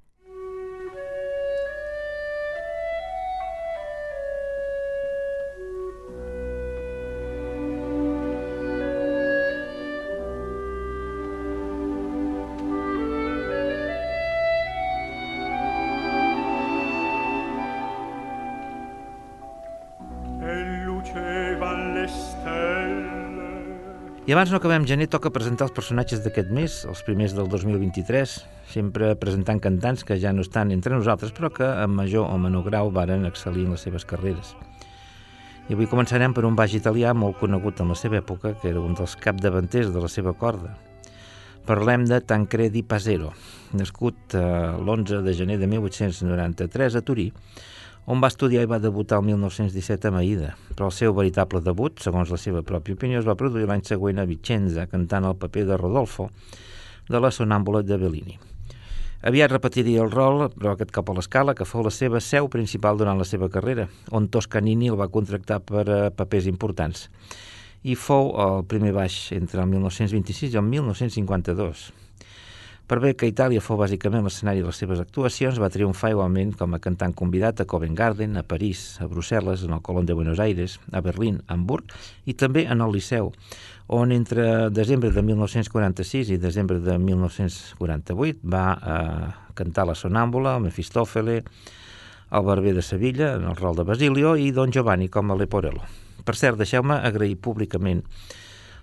I 24.30 24.34
abans 24.36 24.52
no 24.54 24.60
acabem 24.60 24.84
gener, 24.86 25.08
toca 25.10 25.32
presentar 25.34 25.66
els 25.66 25.74
personatges 25.74 26.20
d'aquest 26.22 26.52
mes, 26.54 26.74
els 26.86 27.00
primers 27.02 27.32
del 27.34 27.48
2023, 27.50 28.34
sempre 28.70 29.08
presentant 29.18 29.58
cantants 29.58 30.04
que 30.06 30.20
ja 30.22 30.30
no 30.38 30.44
estan 30.46 30.70
entre 30.70 30.94
nosaltres, 30.94 31.32
però 31.34 31.50
que 31.50 31.66
en 31.66 31.96
major 31.98 32.28
o 32.30 32.36
menor 32.38 32.68
grau 32.68 32.92
varen 32.94 33.26
excel·lir 33.26 33.64
en 33.66 33.74
les 33.74 33.88
seves 33.88 34.06
carreres. 34.06 34.52
I 35.66 35.74
avui 35.74 35.90
començarem 35.90 36.38
per 36.38 36.46
un 36.46 36.54
baix 36.54 36.76
italià 36.78 37.16
molt 37.18 37.40
conegut 37.42 37.82
en 37.82 37.90
la 37.90 37.98
seva 37.98 38.20
època, 38.22 38.54
que 38.62 38.70
era 38.70 38.86
un 38.86 38.94
dels 38.94 39.18
capdavanters 39.18 39.90
de 39.96 40.06
la 40.06 40.12
seva 40.14 40.36
corda. 40.38 40.76
Parlem 41.66 42.06
de 42.06 42.22
Tancredi 42.22 42.86
Pasero, 42.86 43.34
nascut 43.74 44.38
eh, 44.38 44.46
l'11 44.78 45.24
de 45.26 45.34
gener 45.42 45.58
de 45.58 45.74
1893 45.74 47.02
a 47.02 47.02
Turí, 47.02 47.32
on 48.10 48.18
va 48.24 48.32
estudiar 48.32 48.64
i 48.66 48.70
va 48.70 48.80
debutar 48.82 49.20
el 49.20 49.28
1917 49.28 50.10
a 50.10 50.12
Maïda, 50.16 50.56
però 50.74 50.88
el 50.90 50.96
seu 50.98 51.14
veritable 51.14 51.62
debut, 51.62 52.00
segons 52.02 52.32
la 52.34 52.40
seva 52.42 52.64
pròpia 52.66 52.98
opinió, 52.98 53.20
es 53.22 53.28
va 53.30 53.38
produir 53.38 53.68
l'any 53.70 53.84
següent 53.86 54.18
a 54.18 54.26
Vicenza, 54.26 54.88
cantant 54.90 55.28
el 55.30 55.38
paper 55.38 55.68
de 55.68 55.78
Rodolfo, 55.78 56.32
de 57.06 57.22
la 57.22 57.30
sonàmbula 57.30 57.84
de 57.86 58.00
Bellini. 58.02 58.40
Aviat 59.30 59.54
repetiria 59.54 60.02
el 60.02 60.10
rol, 60.10 60.48
però 60.56 60.74
aquest 60.74 60.94
cop 60.96 61.12
a 61.12 61.18
l'escala, 61.20 61.54
que 61.54 61.70
fou 61.70 61.86
la 61.86 61.94
seva 61.94 62.18
seu 62.24 62.50
principal 62.50 62.98
durant 62.98 63.20
la 63.20 63.30
seva 63.30 63.52
carrera, 63.54 63.86
on 64.10 64.26
Toscanini 64.34 64.90
el 64.90 64.98
va 64.98 65.12
contractar 65.14 65.60
per 65.62 65.86
a 65.86 66.02
papers 66.10 66.50
importants. 66.50 67.10
I 67.86 67.94
fou 67.94 68.34
el 68.42 68.64
primer 68.66 68.96
baix 68.98 69.28
entre 69.38 69.62
el 69.62 69.70
1926 69.70 70.56
i 70.56 70.58
el 70.58 70.66
1952. 70.66 71.90
Per 72.90 72.98
bé 72.98 73.12
que 73.14 73.28
Itàlia 73.30 73.62
fou 73.62 73.78
bàsicament 73.78 74.24
l'escenari 74.26 74.64
de 74.64 74.66
les 74.66 74.78
seves 74.82 74.98
actuacions, 74.98 75.60
va 75.62 75.68
triomfar 75.70 76.10
igualment 76.10 76.56
com 76.58 76.74
a 76.74 76.80
cantant 76.82 77.12
convidat 77.14 77.62
a 77.62 77.68
Covent 77.70 77.94
Garden, 77.94 78.34
a 78.40 78.42
París, 78.42 78.96
a 78.98 79.06
Brussel·les, 79.06 79.62
en 79.68 79.76
el 79.78 79.84
Colón 79.86 80.08
de 80.10 80.16
Buenos 80.18 80.42
Aires, 80.42 80.80
a 80.90 81.04
Berlín, 81.06 81.38
a 81.46 81.54
Hamburg 81.54 81.94
i 82.26 82.34
també 82.34 82.64
en 82.66 82.82
el 82.82 82.96
Liceu, 82.98 83.30
on 83.94 84.10
entre 84.16 84.72
desembre 84.74 85.14
de 85.14 85.22
1946 85.22 86.34
i 86.34 86.40
desembre 86.42 86.80
de 86.82 86.98
1948 86.98 88.50
va 88.58 88.66
eh, 88.74 89.30
cantar 89.54 89.86
la 89.86 89.94
Sonàmbula, 89.94 90.58
el 90.58 90.66
Mefistòfele, 90.66 91.44
el 91.46 92.50
Barber 92.50 92.74
de 92.74 92.82
Sevilla, 92.82 93.36
en 93.38 93.46
el 93.54 93.58
rol 93.62 93.78
de 93.78 93.86
Basilio, 93.86 94.34
i 94.34 94.50
Don 94.50 94.74
Giovanni 94.74 95.14
com 95.14 95.30
a 95.30 95.38
Leporello. 95.38 95.86
Per 96.26 96.34
cert, 96.34 96.58
deixeu-me 96.58 96.98
agrair 96.98 97.38
públicament 97.38 98.02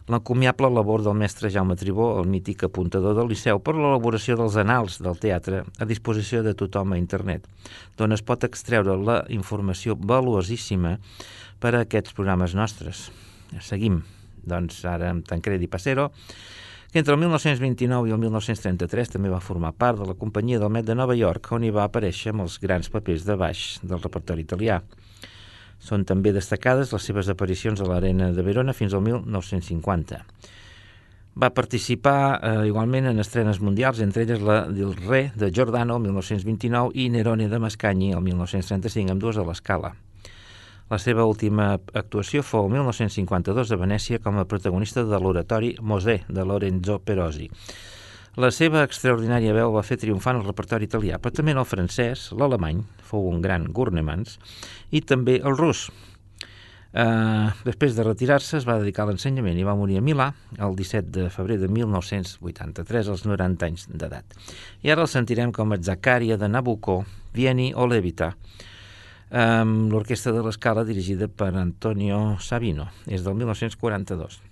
l'encomiable 0.08 0.70
labor 0.70 1.02
del 1.02 1.16
mestre 1.18 1.50
Jaume 1.50 1.76
Tribó, 1.76 2.12
el 2.20 2.28
mític 2.30 2.62
apuntador 2.68 3.16
del 3.18 3.30
Liceu, 3.32 3.58
per 3.58 3.74
l'elaboració 3.74 4.36
dels 4.38 4.58
anals 4.62 5.00
del 5.02 5.18
teatre 5.22 5.64
a 5.78 5.88
disposició 5.88 6.44
de 6.46 6.54
tothom 6.54 6.94
a 6.94 7.00
internet, 7.00 7.48
d'on 7.98 8.14
es 8.14 8.22
pot 8.22 8.46
extreure 8.46 8.94
la 8.96 9.22
informació 9.34 9.96
valuosíssima 9.98 10.96
per 11.58 11.74
a 11.74 11.82
aquests 11.86 12.14
programes 12.14 12.54
nostres. 12.54 13.08
Seguim, 13.62 14.02
doncs, 14.46 14.84
ara 14.86 15.10
amb 15.10 15.26
Tancredi 15.26 15.66
Passero, 15.66 16.12
que 16.92 17.00
entre 17.02 17.16
el 17.16 17.20
1929 17.20 18.08
i 18.08 18.14
el 18.14 18.20
1933 18.22 19.16
també 19.16 19.32
va 19.32 19.42
formar 19.42 19.74
part 19.74 19.98
de 19.98 20.06
la 20.06 20.14
companyia 20.14 20.60
del 20.62 20.70
Met 20.72 20.86
de 20.86 20.94
Nova 20.94 21.16
York, 21.18 21.50
on 21.52 21.66
hi 21.66 21.74
va 21.74 21.88
aparèixer 21.90 22.30
amb 22.32 22.46
els 22.46 22.60
grans 22.62 22.88
papers 22.92 23.26
de 23.26 23.36
baix 23.36 23.66
del 23.82 24.00
repertori 24.00 24.46
italià. 24.46 24.78
Són 25.78 26.04
també 26.08 26.32
destacades 26.32 26.92
les 26.92 27.08
seves 27.08 27.28
aparicions 27.28 27.80
a 27.80 27.88
l'Arena 27.88 28.30
de 28.32 28.42
Verona 28.42 28.74
fins 28.74 28.94
al 28.94 29.04
1950. 29.06 30.22
Va 31.36 31.50
participar 31.52 32.40
eh, 32.40 32.66
igualment 32.70 33.10
en 33.10 33.20
estrenes 33.20 33.60
mundials, 33.60 34.00
entre 34.00 34.24
elles 34.24 34.40
la 34.40 34.62
del 34.72 34.96
Re 34.96 35.32
de 35.36 35.50
Giordano 35.52 35.98
el 35.98 36.06
1929 36.08 36.96
i 36.96 37.10
Nerone 37.12 37.50
de 37.52 37.60
Mascagni 37.60 38.14
el 38.16 38.24
1935, 38.24 39.12
amb 39.12 39.20
dues 39.20 39.36
a 39.36 39.44
l'escala. 39.44 39.92
La 40.88 41.00
seva 41.02 41.26
última 41.26 41.74
actuació 41.98 42.40
fou 42.46 42.68
el 42.68 42.76
1952 42.76 43.74
a 43.74 43.78
Venècia 43.80 44.20
com 44.22 44.38
a 44.38 44.46
protagonista 44.48 45.04
de 45.04 45.18
l'oratori 45.20 45.74
Mosè 45.82 46.20
de 46.28 46.44
Lorenzo 46.46 47.00
Perosi. 47.04 47.50
La 48.36 48.50
seva 48.52 48.82
extraordinària 48.84 49.54
veu 49.56 49.70
va 49.72 49.80
fer 49.80 49.96
triomfar 49.96 50.34
en 50.34 50.42
el 50.42 50.48
repertori 50.50 50.84
italià, 50.84 51.16
però 51.16 51.32
també 51.32 51.54
en 51.54 51.60
el 51.62 51.64
francès, 51.64 52.26
l'alemany, 52.36 52.82
fou 53.00 53.30
un 53.30 53.38
gran 53.40 53.64
Gurnemans, 53.72 54.34
i 54.92 55.00
també 55.00 55.38
el 55.40 55.56
rus. 55.56 55.86
Uh, 56.92 57.48
després 57.64 57.96
de 57.96 58.04
retirar-se 58.04 58.58
es 58.58 58.66
va 58.68 58.76
dedicar 58.76 59.06
a 59.06 59.08
l'ensenyament 59.08 59.56
i 59.56 59.64
va 59.64 59.74
morir 59.76 59.96
a 59.96 60.02
Milà 60.04 60.30
el 60.64 60.76
17 60.76 61.10
de 61.12 61.26
febrer 61.32 61.56
de 61.60 61.68
1983 61.72 63.08
als 63.12 63.24
90 63.24 63.70
anys 63.70 63.86
d'edat. 63.88 64.36
I 64.84 64.92
ara 64.92 65.04
el 65.04 65.10
sentirem 65.12 65.52
com 65.56 65.72
a 65.72 65.80
Zaccaria 65.80 66.36
de 66.36 66.48
Nabucco, 66.52 67.02
Vieni 67.32 67.70
o 67.72 67.88
Levita, 67.88 68.34
amb 69.32 69.88
l'orquestra 69.92 70.36
de 70.36 70.44
l'escala 70.44 70.84
dirigida 70.84 71.28
per 71.28 71.54
Antonio 71.56 72.36
Sabino. 72.40 72.90
És 73.08 73.24
del 73.24 73.40
1942. 73.40 74.42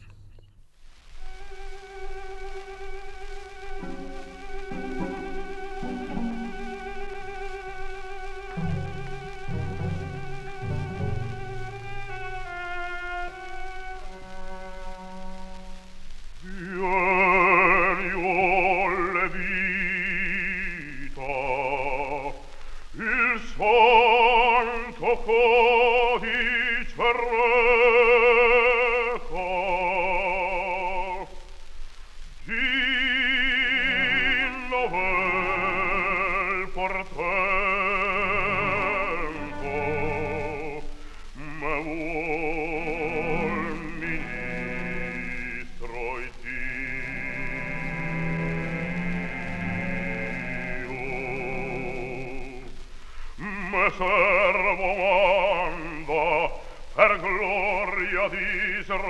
d'Israele, 58.29 59.05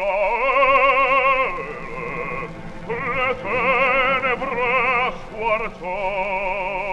le 2.87 3.37
tenebre 3.42 5.12
squartò. 5.20 6.84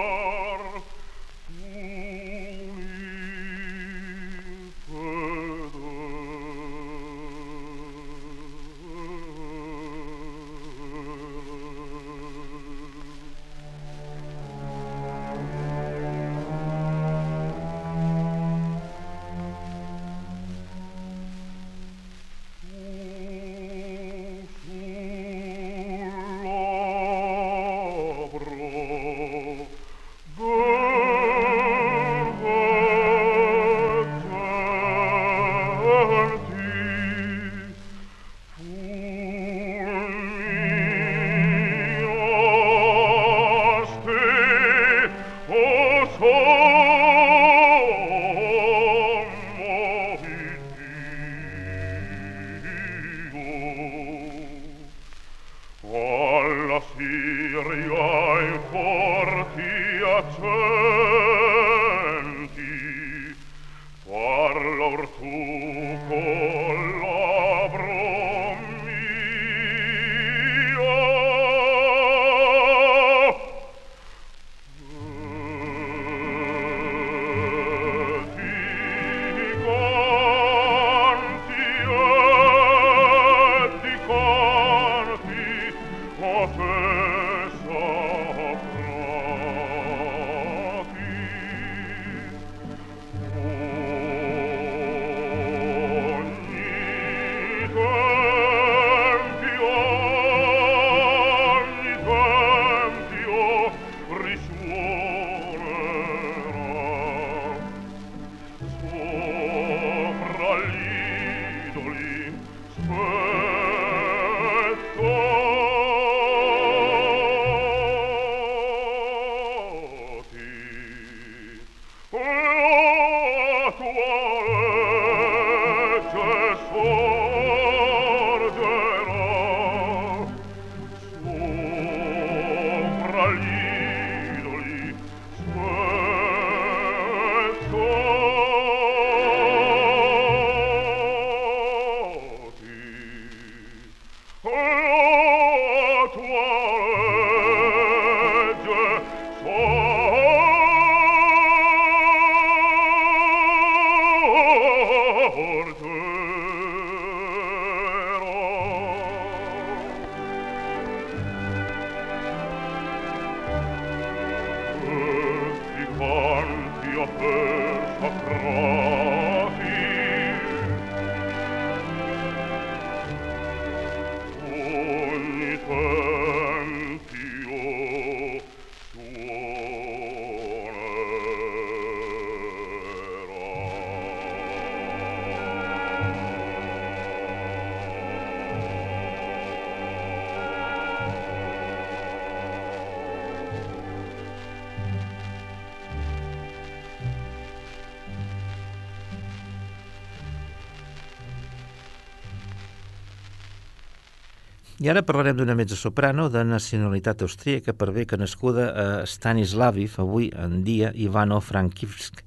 I 204.81 204.87
ara 204.89 205.03
parlarem 205.05 205.35
d'una 205.37 205.53
mezzosoprano 205.53 206.23
de 206.33 206.41
nacionalitat 206.41 207.19
austríaca 207.21 207.75
per 207.77 207.91
bé 207.93 208.07
que 208.09 208.17
nascuda 208.17 208.63
a 208.73 208.85
Stanislaviv, 209.05 209.99
avui 210.01 210.31
en 210.33 210.63
dia 210.65 210.89
Ivano-Frankivsk, 210.97 212.23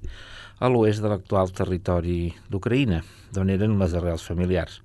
a 0.62 0.70
l'oest 0.70 1.02
de 1.02 1.10
l'actual 1.10 1.50
territori 1.50 2.28
d'Ucraïna, 2.46 3.00
d'on 3.34 3.50
eren 3.50 3.74
les 3.80 3.96
arrels 3.98 4.22
familiars. 4.22 4.78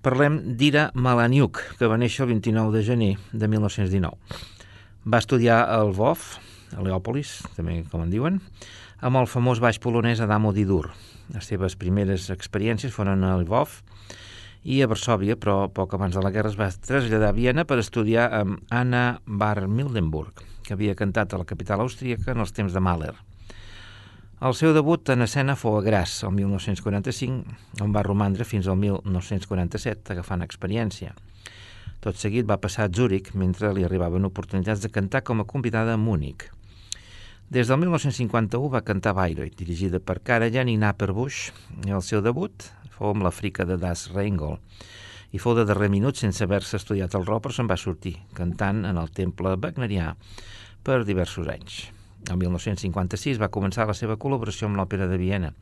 Parlem 0.00 0.40
d'Ira 0.56 0.86
Malaniuk, 0.94 1.60
que 1.76 1.84
va 1.84 2.00
néixer 2.00 2.24
el 2.24 2.32
29 2.32 2.72
de 2.72 2.82
gener 2.88 3.12
de 3.28 3.52
1919. 3.58 4.40
Va 5.04 5.20
estudiar 5.20 5.60
al 5.68 5.92
Lvov, 5.92 6.24
a 6.72 6.80
Leòpolis, 6.80 7.42
també 7.60 7.82
com 7.92 8.08
en 8.08 8.16
diuen, 8.16 8.40
amb 9.04 9.20
el 9.20 9.28
famós 9.28 9.60
baix 9.60 9.76
polonès 9.76 10.24
Adamo 10.24 10.56
Didur. 10.56 10.86
Les 11.36 11.44
seves 11.44 11.76
primeres 11.76 12.32
experiències 12.32 12.96
foren 12.96 13.28
a 13.28 13.36
Lvov 13.44 13.82
i 14.62 14.82
a 14.82 14.88
Varsòvia, 14.90 15.38
però 15.40 15.70
poc 15.72 15.94
abans 15.96 16.16
de 16.16 16.22
la 16.24 16.32
guerra 16.34 16.50
es 16.52 16.58
va 16.58 16.68
traslladar 16.70 17.30
a 17.30 17.36
Viena 17.36 17.64
per 17.64 17.78
estudiar 17.80 18.28
amb 18.40 18.60
Anna 18.68 19.20
bar 19.24 19.66
Mildenburg, 19.68 20.44
que 20.66 20.76
havia 20.76 20.96
cantat 20.98 21.32
a 21.32 21.40
la 21.40 21.48
capital 21.48 21.80
austríaca 21.80 22.32
en 22.34 22.44
els 22.44 22.52
temps 22.52 22.72
de 22.72 22.80
Mahler. 22.80 23.14
El 24.40 24.54
seu 24.56 24.72
debut 24.72 25.08
en 25.12 25.20
escena 25.24 25.56
fou 25.56 25.74
a 25.76 25.82
Graz, 25.84 26.22
el 26.24 26.32
1945, 26.32 27.56
on 27.84 27.92
va 27.92 28.04
romandre 28.04 28.46
fins 28.48 28.68
al 28.68 28.78
1947, 28.80 30.14
agafant 30.14 30.44
experiència. 30.44 31.12
Tot 32.00 32.16
seguit 32.16 32.48
va 32.48 32.56
passar 32.60 32.86
a 32.86 32.92
Zúrich, 32.92 33.34
mentre 33.36 33.74
li 33.76 33.84
arribaven 33.84 34.24
oportunitats 34.24 34.80
de 34.80 34.88
cantar 34.88 35.20
com 35.28 35.42
a 35.42 35.44
convidada 35.44 35.92
a 35.92 36.00
Múnich. 36.00 36.46
Des 37.52 37.68
del 37.68 37.80
1951 37.82 38.72
va 38.72 38.80
cantar 38.86 39.12
Bayreuth, 39.18 39.58
dirigida 39.58 40.00
per 40.00 40.20
Karajan 40.24 40.68
i 40.72 40.78
Napperbusch, 40.80 41.50
i 41.84 41.92
el 41.92 42.00
seu 42.06 42.24
debut 42.24 42.70
fou 43.00 43.14
amb 43.14 43.24
l'Àfrica 43.24 43.64
de 43.64 43.78
Das 43.80 44.10
Rheingold, 44.12 44.60
i 45.32 45.38
fou 45.40 45.54
de 45.56 45.64
darrer 45.64 45.88
minut 45.88 46.18
sense 46.20 46.42
haver-se 46.44 46.76
estudiat 46.76 47.14
el 47.16 47.24
rol, 47.24 47.40
però 47.40 47.54
se'n 47.54 47.70
va 47.70 47.78
sortir, 47.80 48.18
cantant 48.36 48.84
en 48.84 48.98
el 49.00 49.08
temple 49.14 49.54
wagnerià 49.62 50.12
per 50.84 51.04
diversos 51.08 51.48
anys. 51.48 51.86
El 52.28 52.36
1956 52.42 53.40
va 53.40 53.48
començar 53.48 53.86
la 53.88 53.96
seva 53.96 54.18
col·laboració 54.20 54.68
amb 54.68 54.76
l'Òpera 54.76 55.08
de 55.08 55.16
Viena, 55.22 55.54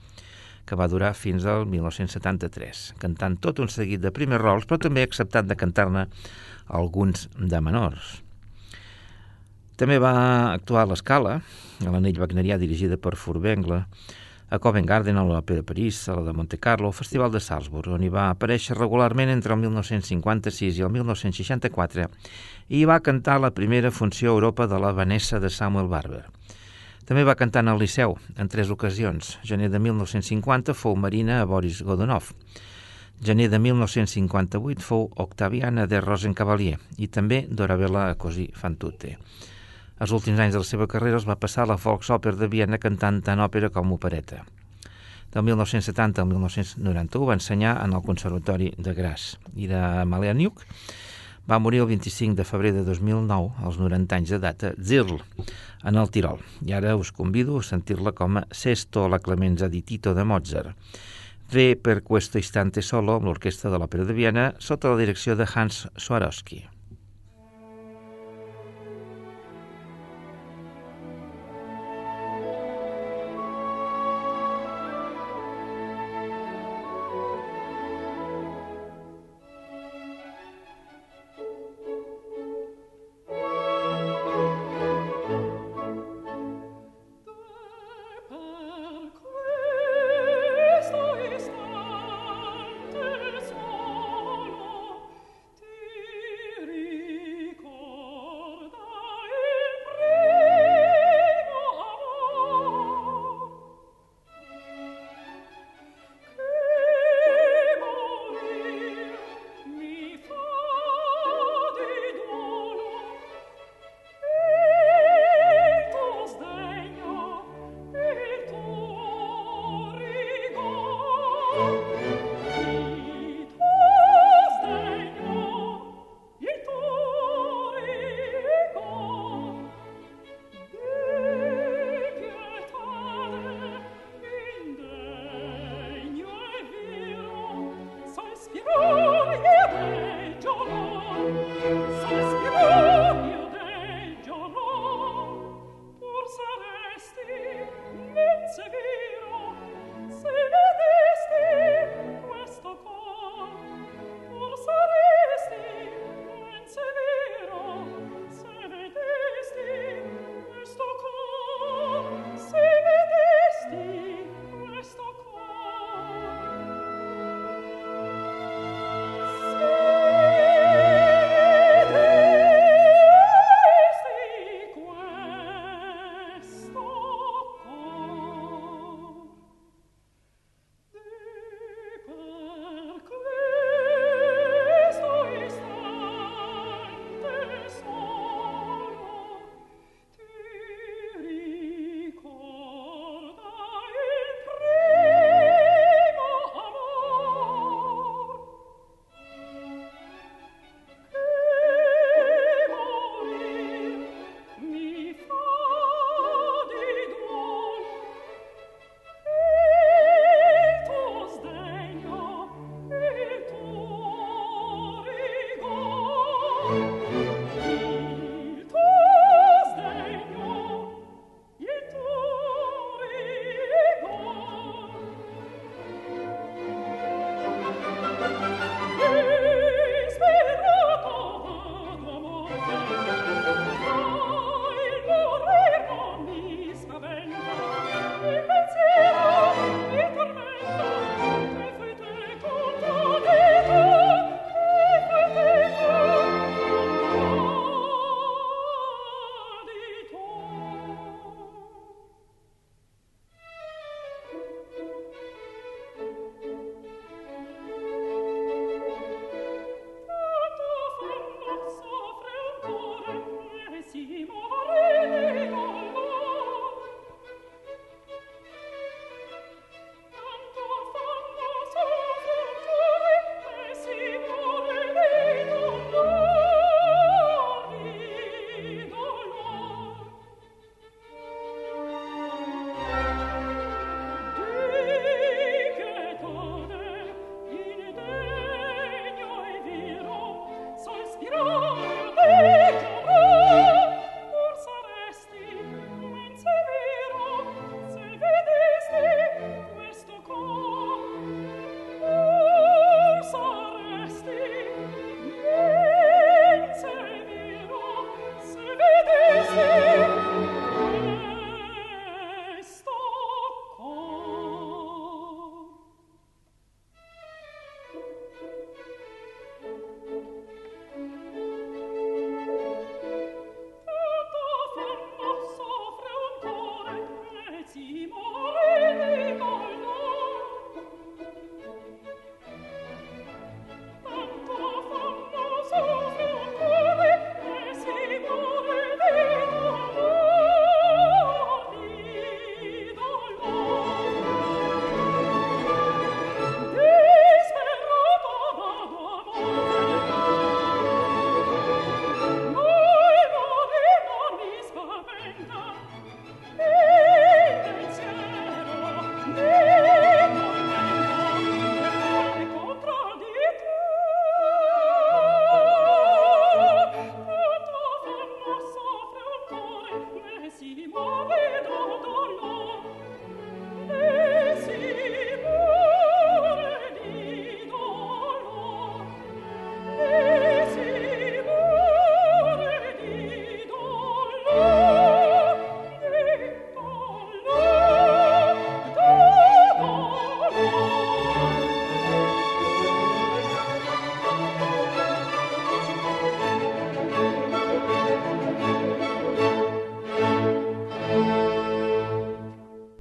que 0.66 0.76
va 0.76 0.88
durar 0.90 1.14
fins 1.16 1.46
al 1.48 1.68
1973, 1.70 2.94
cantant 3.00 3.38
tot 3.44 3.60
un 3.62 3.70
seguit 3.72 4.02
de 4.02 4.12
primers 4.12 4.42
rols, 4.42 4.66
però 4.66 4.80
també 4.82 5.04
acceptant 5.06 5.46
de 5.48 5.56
cantar-ne 5.56 6.08
alguns 6.80 7.28
de 7.38 7.60
menors. 7.64 8.18
També 9.78 10.00
va 10.02 10.16
actuar 10.56 10.82
a 10.82 10.90
l'Escala, 10.90 11.38
a 11.86 11.92
l'anell 11.92 12.18
wagnerià 12.18 12.58
dirigida 12.58 12.98
per 12.98 13.14
Furbengle, 13.14 13.84
a 14.50 14.58
Covent 14.58 14.86
Garden, 14.88 15.18
a 15.20 15.24
l'Òpera 15.28 15.60
de 15.60 15.66
París, 15.66 16.00
a 16.08 16.16
la 16.16 16.24
de 16.24 16.32
Monte 16.32 16.58
Carlo, 16.58 16.88
al 16.88 16.96
Festival 16.96 17.32
de 17.32 17.40
Salzburg, 17.40 17.92
on 17.92 18.04
hi 18.04 18.08
va 18.12 18.30
aparèixer 18.30 18.78
regularment 18.78 19.28
entre 19.34 19.52
el 19.54 19.60
1956 19.60 20.78
i 20.78 20.86
el 20.86 20.94
1964 20.94 22.08
i 22.68 22.84
va 22.88 23.00
cantar 23.04 23.38
la 23.40 23.52
primera 23.56 23.90
funció 23.90 24.30
a 24.30 24.36
Europa 24.36 24.66
de 24.66 24.80
la 24.80 24.92
Vanessa 24.92 25.40
de 25.40 25.50
Samuel 25.50 25.88
Barber. 25.92 26.24
També 27.08 27.24
va 27.24 27.36
cantar 27.40 27.62
en 27.64 27.72
el 27.72 27.78
Liceu, 27.80 28.18
en 28.36 28.48
tres 28.52 28.68
ocasions. 28.68 29.38
Gener 29.42 29.70
de 29.72 29.78
1950 29.80 30.74
fou 30.76 30.96
Marina 30.96 31.38
a 31.40 31.46
Boris 31.48 31.80
Godunov. 31.80 32.34
Gener 33.24 33.48
de 33.48 33.58
1958 33.58 34.84
fou 34.84 35.08
Octaviana 35.16 35.86
de 35.88 36.02
Rosencavalier 36.04 36.76
i 36.98 37.08
també 37.08 37.46
Dorabella 37.48 38.10
a 38.10 38.18
Così 38.20 38.50
fan 38.52 38.76
tutte. 38.76 39.16
Els 39.98 40.12
últims 40.14 40.38
anys 40.38 40.54
de 40.54 40.62
la 40.62 40.66
seva 40.66 40.86
carrera 40.86 41.18
els 41.18 41.26
va 41.26 41.38
passar 41.40 41.64
a 41.64 41.72
la 41.72 41.76
Volksoper 41.82 42.36
de 42.38 42.46
Viena 42.50 42.78
cantant 42.78 43.18
tant 43.26 43.42
òpera 43.42 43.70
com 43.74 43.90
opereta. 43.96 44.44
Del 45.34 45.44
1970 45.44 46.22
al 46.22 46.28
1991 46.30 47.26
va 47.26 47.36
ensenyar 47.36 47.74
en 47.82 47.96
el 47.98 48.04
Conservatori 48.06 48.70
de 48.78 48.94
Graz 48.94 49.34
i 49.56 49.66
de 49.68 49.80
Maleaniuk. 50.08 50.62
Va 51.50 51.58
morir 51.58 51.82
el 51.82 51.90
25 51.90 52.36
de 52.36 52.44
febrer 52.44 52.72
de 52.76 52.84
2009, 52.84 53.50
als 53.64 53.78
90 53.80 54.16
anys 54.16 54.32
d'edat, 54.34 54.64
a 54.68 54.72
Zirl, 54.78 55.18
en 55.82 56.00
el 56.00 56.10
Tirol. 56.14 56.40
I 56.62 56.76
ara 56.78 56.94
us 56.96 57.12
convido 57.12 57.58
a 57.58 57.64
sentir-la 57.64 58.12
com 58.12 58.38
a 58.38 58.46
Sesto 58.52 59.08
la 59.08 59.18
Clemenza 59.18 59.68
di 59.68 59.82
Tito 59.82 60.14
de 60.14 60.24
Mozart. 60.24 60.76
Ve 61.50 61.76
per 61.80 62.02
questo 62.04 62.38
istante 62.38 62.82
solo 62.82 63.16
amb 63.16 63.24
l'Orquestra 63.24 63.72
de 63.72 63.80
l'Òpera 63.80 64.04
de 64.04 64.16
Viena 64.16 64.50
sota 64.60 64.92
la 64.92 65.00
direcció 65.00 65.36
de 65.36 65.48
Hans 65.48 65.86
Swarovski. 65.96 66.66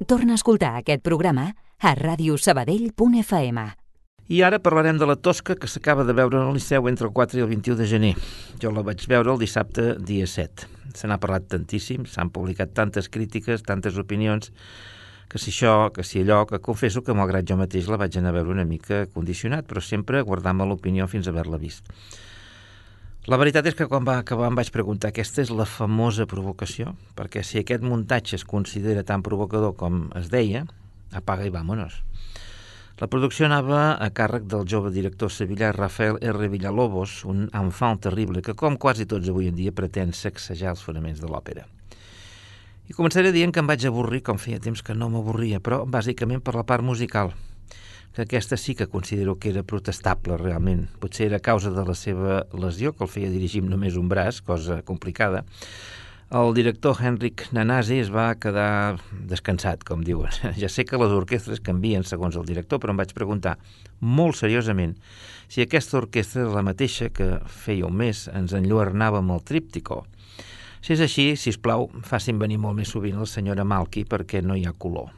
Torna 0.07 0.37
a 0.37 0.39
escoltar 0.39 0.69
aquest 0.79 1.01
programa 1.03 1.49
a 1.83 1.91
radiosabadell.fm. 1.99 3.63
I 4.31 4.37
ara 4.47 4.59
parlarem 4.63 4.95
de 5.01 5.07
la 5.09 5.17
Tosca 5.19 5.57
que 5.59 5.67
s'acaba 5.67 6.05
de 6.07 6.13
veure 6.15 6.39
al 6.39 6.53
Liceu 6.55 6.87
entre 6.87 7.09
el 7.09 7.11
4 7.11 7.41
i 7.41 7.43
el 7.43 7.49
21 7.51 7.75
de 7.75 7.87
gener. 7.91 8.13
Jo 8.63 8.71
la 8.71 8.85
vaig 8.87 9.03
veure 9.11 9.33
el 9.33 9.41
dissabte 9.41 9.97
dia 9.99 10.23
7. 10.23 10.69
Se 10.95 11.11
n'ha 11.11 11.19
parlat 11.19 11.49
tantíssim, 11.51 12.05
s'han 12.07 12.31
publicat 12.31 12.71
tantes 12.71 13.11
crítiques, 13.11 13.65
tantes 13.67 13.99
opinions, 13.99 14.53
que 15.27 15.43
si 15.43 15.51
això, 15.51 15.91
que 15.91 16.07
si 16.07 16.23
allò, 16.23 16.45
que 16.47 16.63
confesso 16.63 17.03
que 17.03 17.11
malgrat 17.11 17.43
jo 17.43 17.59
mateix 17.59 17.91
la 17.91 17.99
vaig 17.99 18.15
anar 18.15 18.31
a 18.31 18.37
veure 18.39 18.55
una 18.55 18.63
mica 18.63 19.03
condicionat, 19.11 19.67
però 19.67 19.83
sempre 19.83 20.23
guardant-me 20.23 20.71
l'opinió 20.71 21.11
fins 21.11 21.27
a 21.27 21.35
haver-la 21.35 21.59
vist. 21.59 21.83
La 23.27 23.35
veritat 23.35 23.65
és 23.67 23.75
que 23.75 23.89
quan 23.91 24.05
va 24.07 24.13
acabar 24.21 24.47
em 24.47 24.55
vaig 24.55 24.69
preguntar 24.71 25.09
aquesta 25.11 25.41
és 25.43 25.49
la 25.51 25.65
famosa 25.67 26.23
provocació, 26.31 26.93
perquè 27.11 27.41
si 27.43 27.59
aquest 27.59 27.81
muntatge 27.83 28.37
es 28.37 28.45
considera 28.47 29.03
tan 29.03 29.19
provocador 29.25 29.73
com 29.75 30.05
es 30.15 30.29
deia, 30.31 30.61
apaga 31.11 31.43
i 31.43 31.51
vámonos. 31.51 31.97
La 33.01 33.09
producció 33.11 33.49
anava 33.49 33.81
a 33.99 34.07
càrrec 34.15 34.47
del 34.47 34.63
jove 34.63 34.93
director 34.95 35.27
sevillà 35.27 35.73
Rafael 35.75 36.21
R. 36.23 36.47
Villalobos, 36.53 37.17
un 37.27 37.49
enfant 37.51 37.99
terrible 38.07 38.39
que, 38.41 38.55
com 38.55 38.79
quasi 38.79 39.03
tots 39.03 39.27
avui 39.27 39.51
en 39.51 39.59
dia, 39.59 39.75
pretén 39.75 40.15
sacsejar 40.15 40.71
els 40.77 40.87
fonaments 40.87 41.19
de 41.19 41.27
l'òpera. 41.27 41.67
I 42.87 42.95
començaré 42.95 43.35
dient 43.35 43.51
que 43.51 43.59
em 43.59 43.67
vaig 43.67 43.83
avorrir, 43.91 44.23
com 44.23 44.39
feia 44.39 44.63
temps 44.63 44.79
que 44.79 44.95
no 44.95 45.11
m'avorria, 45.11 45.59
però 45.59 45.83
bàsicament 45.83 46.39
per 46.39 46.55
la 46.55 46.63
part 46.63 46.79
musical, 46.79 47.35
que 48.17 48.23
aquesta 48.23 48.57
sí 48.57 48.73
que 48.73 48.87
considero 48.87 49.37
que 49.37 49.51
era 49.51 49.61
protestable 49.61 50.39
realment. 50.41 50.87
Potser 50.97 51.27
era 51.27 51.37
a 51.37 51.43
causa 51.43 51.69
de 51.69 51.83
la 51.85 51.93
seva 51.93 52.47
lesió, 52.49 52.95
que 52.97 53.05
el 53.05 53.11
feia 53.13 53.29
dirigir 53.29 53.61
només 53.61 53.93
un 53.93 54.09
braç, 54.09 54.39
cosa 54.41 54.79
complicada. 54.81 55.43
El 56.33 56.55
director 56.57 56.97
Henrik 56.97 57.45
Nanasi 57.53 57.99
es 58.01 58.09
va 58.09 58.33
quedar 58.41 58.97
descansat, 59.29 59.85
com 59.85 60.01
diuen. 60.01 60.33
Ja 60.57 60.65
sé 60.65 60.83
que 60.89 60.97
les 60.97 61.13
orquestres 61.13 61.61
canvien 61.61 62.03
segons 62.09 62.35
el 62.41 62.49
director, 62.49 62.81
però 62.81 62.95
em 62.95 63.03
vaig 63.03 63.13
preguntar 63.13 63.59
molt 64.01 64.41
seriosament 64.41 64.97
si 65.47 65.61
aquesta 65.61 66.01
orquestra 66.01 66.41
era 66.41 66.57
la 66.57 66.65
mateixa 66.65 67.11
que 67.13 67.35
feia 67.45 67.85
un 67.85 68.01
mes 68.01 68.25
ens 68.33 68.57
enlluernava 68.57 69.21
amb 69.21 69.37
el 69.37 69.45
tríptico, 69.45 70.07
si 70.81 70.97
és 70.97 71.05
així, 71.05 71.35
si 71.37 71.53
us 71.53 71.61
plau, 71.61 71.87
facin 72.07 72.41
venir 72.41 72.57
molt 72.63 72.77
més 72.77 72.89
sovint 72.89 73.17
la 73.19 73.29
senyora 73.29 73.65
Malki 73.67 74.05
perquè 74.09 74.41
no 74.41 74.57
hi 74.57 74.65
ha 74.65 74.73
color. 74.73 75.13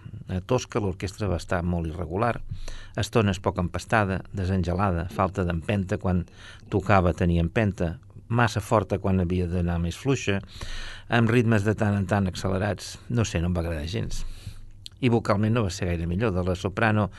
Tosca 0.46 0.82
l'orquestra 0.82 1.28
va 1.32 1.40
estar 1.42 1.64
molt 1.66 1.90
irregular, 1.90 2.36
estones 2.98 3.42
poc 3.42 3.58
empastada, 3.62 4.20
desengelada, 4.34 5.08
falta 5.14 5.46
d'empenta 5.48 5.98
quan 5.98 6.26
tocava 6.70 7.16
tenir 7.18 7.40
empenta, 7.42 7.96
massa 8.30 8.62
forta 8.62 9.00
quan 9.02 9.20
havia 9.20 9.50
d'anar 9.50 9.80
més 9.82 9.98
fluixa, 9.98 10.40
amb 11.10 11.32
ritmes 11.34 11.66
de 11.66 11.74
tant 11.76 11.98
en 11.98 12.06
tant 12.06 12.30
accelerats. 12.30 12.98
No 13.10 13.26
sé, 13.26 13.42
no 13.42 13.50
em 13.50 13.58
va 13.58 13.66
agradar 13.66 13.90
gens. 13.90 14.24
I 15.02 15.10
vocalment 15.10 15.56
no 15.56 15.66
va 15.66 15.74
ser 15.74 15.90
gaire 15.90 16.06
millor. 16.08 16.36
De 16.36 16.44
la 16.46 16.56
soprano 16.56 17.10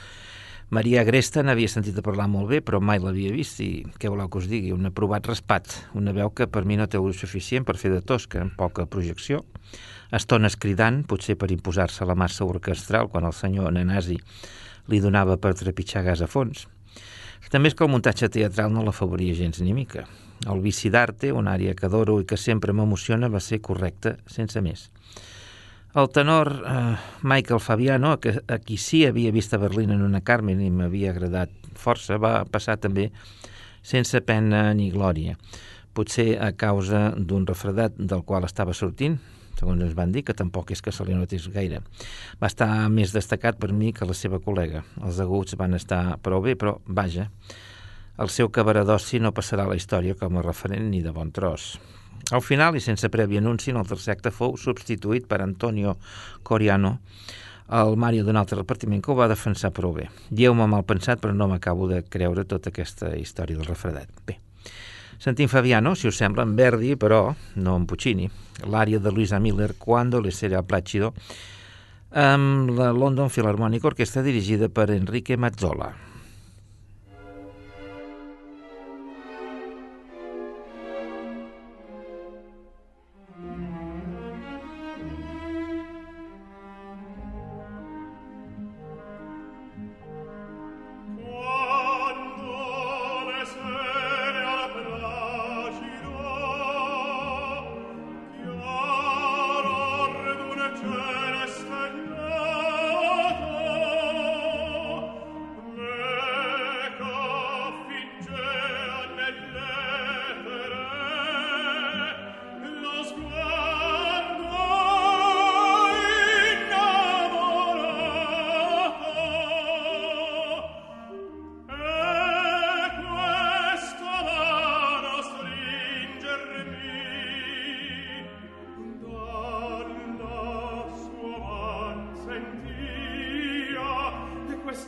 Maria 0.71 1.01
Agresta 1.03 1.43
n'havia 1.43 1.67
sentit 1.67 1.97
a 1.99 2.05
parlar 2.07 2.29
molt 2.31 2.47
bé, 2.53 2.61
però 2.63 2.79
mai 2.79 3.01
l'havia 3.03 3.33
vist 3.35 3.59
i 3.65 3.83
què 3.99 4.11
voleu 4.13 4.29
que 4.31 4.39
us 4.39 4.47
digui? 4.47 4.71
Un 4.71 4.87
aprovat 4.87 5.27
raspat, 5.27 5.73
una 5.99 6.15
veu 6.15 6.31
que 6.31 6.47
per 6.47 6.63
mi 6.63 6.79
no 6.79 6.87
té 6.87 7.01
el 7.01 7.11
suficient 7.19 7.67
per 7.67 7.75
fer 7.81 7.91
de 7.91 7.99
tosca, 8.07 8.45
amb 8.45 8.55
poca 8.55 8.87
projecció. 8.87 9.43
Estones 10.17 10.57
cridant, 10.59 11.05
potser 11.07 11.37
per 11.39 11.51
imposar-se 11.55 12.07
la 12.07 12.19
massa 12.19 12.45
orquestral 12.45 13.09
quan 13.11 13.29
el 13.29 13.37
senyor 13.37 13.71
Nanasi 13.73 14.19
li 14.91 15.01
donava 15.01 15.37
per 15.39 15.55
trepitjar 15.55 16.03
gas 16.09 16.23
a 16.25 16.29
fons. 16.31 16.67
També 17.51 17.71
és 17.71 17.75
que 17.75 17.83
el 17.87 17.91
muntatge 17.91 18.29
teatral 18.31 18.71
no 18.71 18.85
l'afavoria 18.87 19.35
gens 19.35 19.59
ni 19.63 19.73
mica. 19.75 20.05
El 20.51 20.61
vici 20.63 20.91
d'arte, 20.91 21.33
una 21.35 21.55
àrea 21.57 21.75
que 21.75 21.87
adoro 21.89 22.21
i 22.21 22.27
que 22.29 22.39
sempre 22.39 22.73
m'emociona, 22.73 23.29
va 23.29 23.41
ser 23.43 23.59
correcte, 23.61 24.17
sense 24.31 24.63
més. 24.63 24.89
El 25.99 26.07
tenor 26.15 26.53
eh, 26.55 26.97
Michael 27.23 27.61
Fabiano, 27.61 28.15
que, 28.23 28.37
a 28.47 28.59
qui 28.63 28.79
sí 28.79 29.03
havia 29.07 29.33
vist 29.35 29.55
a 29.55 29.59
Berlín 29.59 29.91
en 29.91 30.05
una 30.07 30.23
Carmen 30.23 30.61
i 30.63 30.71
m'havia 30.71 31.11
agradat 31.11 31.51
força, 31.75 32.21
va 32.23 32.45
passar 32.47 32.79
també 32.79 33.09
sense 33.83 34.21
pena 34.23 34.69
ni 34.75 34.93
glòria. 34.95 35.35
Potser 35.93 36.37
a 36.39 36.53
causa 36.55 37.09
d'un 37.17 37.49
refredat 37.49 37.99
del 37.99 38.23
qual 38.23 38.47
estava 38.47 38.77
sortint, 38.77 39.19
segons 39.59 39.83
ens 39.83 39.97
van 39.97 40.13
dir, 40.13 40.25
que 40.25 40.37
tampoc 40.37 40.71
és 40.75 40.83
que 40.85 40.93
se 40.93 41.05
li 41.05 41.17
notés 41.17 41.49
gaire. 41.53 41.83
Va 42.41 42.51
estar 42.51 42.69
més 42.93 43.15
destacat 43.17 43.59
per 43.61 43.73
mi 43.73 43.93
que 43.97 44.09
la 44.09 44.17
seva 44.17 44.41
col·lega. 44.43 44.85
Els 45.03 45.21
aguts 45.21 45.59
van 45.61 45.75
estar 45.79 46.19
prou 46.23 46.45
bé, 46.45 46.57
però, 46.57 46.79
vaja, 46.87 47.31
el 48.21 48.29
seu 48.29 48.51
cabaradossi 48.53 49.21
no 49.21 49.33
passarà 49.33 49.65
a 49.65 49.73
la 49.73 49.79
història 49.81 50.17
com 50.19 50.37
a 50.37 50.45
referent 50.45 50.91
ni 50.91 51.01
de 51.01 51.13
bon 51.17 51.31
tros. 51.33 51.79
Al 52.31 52.43
final, 52.45 52.77
i 52.77 52.83
sense 52.85 53.09
previ 53.09 53.41
anunci, 53.41 53.71
en 53.73 53.81
el 53.81 53.89
tercer 53.89 54.13
acte 54.17 54.33
fou 54.35 54.59
substituït 54.61 55.27
per 55.27 55.41
Antonio 55.41 55.97
Coriano, 56.45 56.99
el 57.71 57.97
Mario 57.97 58.27
d'un 58.27 58.37
altre 58.37 58.59
repartiment 58.59 59.01
que 59.03 59.13
ho 59.13 59.17
va 59.17 59.31
defensar 59.31 59.71
prou 59.73 59.95
bé. 59.95 60.09
Dieu-me 60.29 60.67
mal 60.69 60.85
pensat, 60.85 61.23
però 61.23 61.33
no 61.35 61.49
m'acabo 61.49 61.89
de 61.89 62.03
creure 62.03 62.45
tota 62.45 62.75
aquesta 62.75 63.15
història 63.17 63.57
del 63.57 63.69
refredat. 63.71 64.11
Bé, 64.27 64.41
sentim 65.21 65.49
Fabiano, 65.49 65.95
si 65.95 66.09
us 66.09 66.17
sembla, 66.17 66.43
en 66.43 66.57
Verdi, 66.57 66.97
però 66.97 67.35
no 67.61 67.77
en 67.77 67.85
Puccini, 67.85 68.25
l'àrea 68.65 68.99
de 68.99 69.13
Luisa 69.13 69.39
Miller, 69.39 69.75
Cuando 69.77 70.21
le 70.21 70.33
será 70.33 70.63
plácido, 70.65 71.13
amb 72.11 72.73
la 72.73 72.91
London 72.91 73.29
Philharmonic 73.29 73.85
Orquestra 73.85 74.23
dirigida 74.23 74.71
per 74.73 74.91
Enrique 74.91 75.37
Mazzola. 75.37 76.10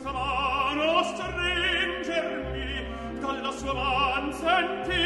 questa 0.03 0.11
mano 0.11 1.01
stringermi 1.15 2.85
dalla 3.21 3.51
sua 3.51 3.73
man 3.73 4.33
senti 4.33 5.02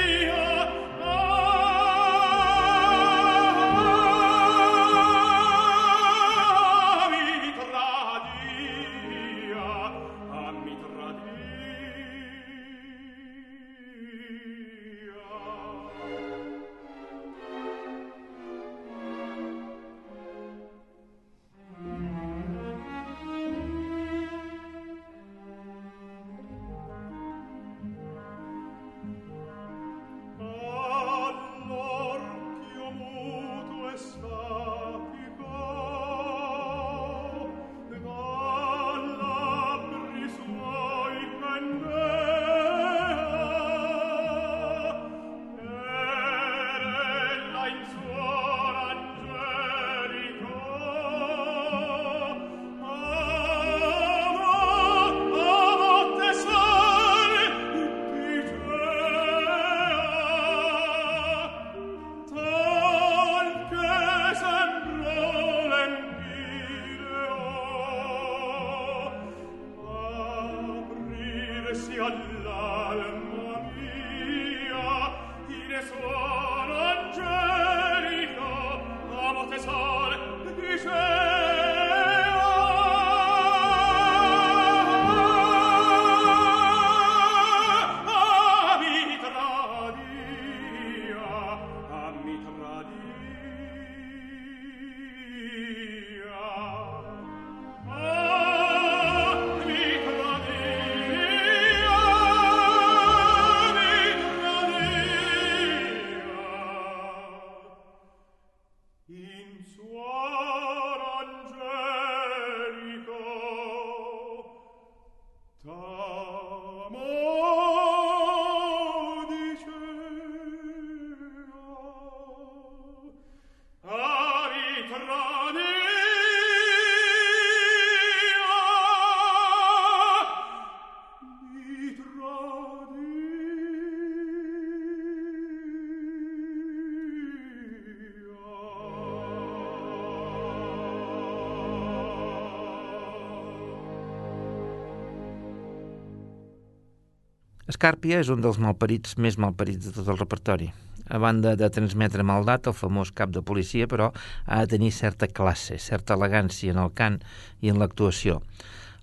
Escàrpia 147.78 148.17
és 148.23 148.30
un 148.34 148.39
dels 148.41 148.55
malparits 148.57 149.19
més 149.21 149.36
malparits 149.38 149.84
de 149.86 149.91
tot 149.93 150.07
el 150.09 150.17
repertori. 150.17 150.71
A 151.13 151.19
banda 151.21 151.51
de 151.59 151.67
transmetre 151.75 152.25
maldat, 152.25 152.65
el 152.71 152.73
famós 152.73 153.11
cap 153.19 153.30
de 153.36 153.43
policia, 153.45 153.86
però, 153.91 154.07
ha 154.47 154.63
de 154.63 154.71
tenir 154.71 154.89
certa 154.97 155.30
classe, 155.30 155.78
certa 155.78 156.17
elegància 156.17 156.73
en 156.73 156.82
el 156.82 156.89
cant 156.97 157.21
i 157.61 157.69
en 157.69 157.78
l'actuació. 157.78 158.41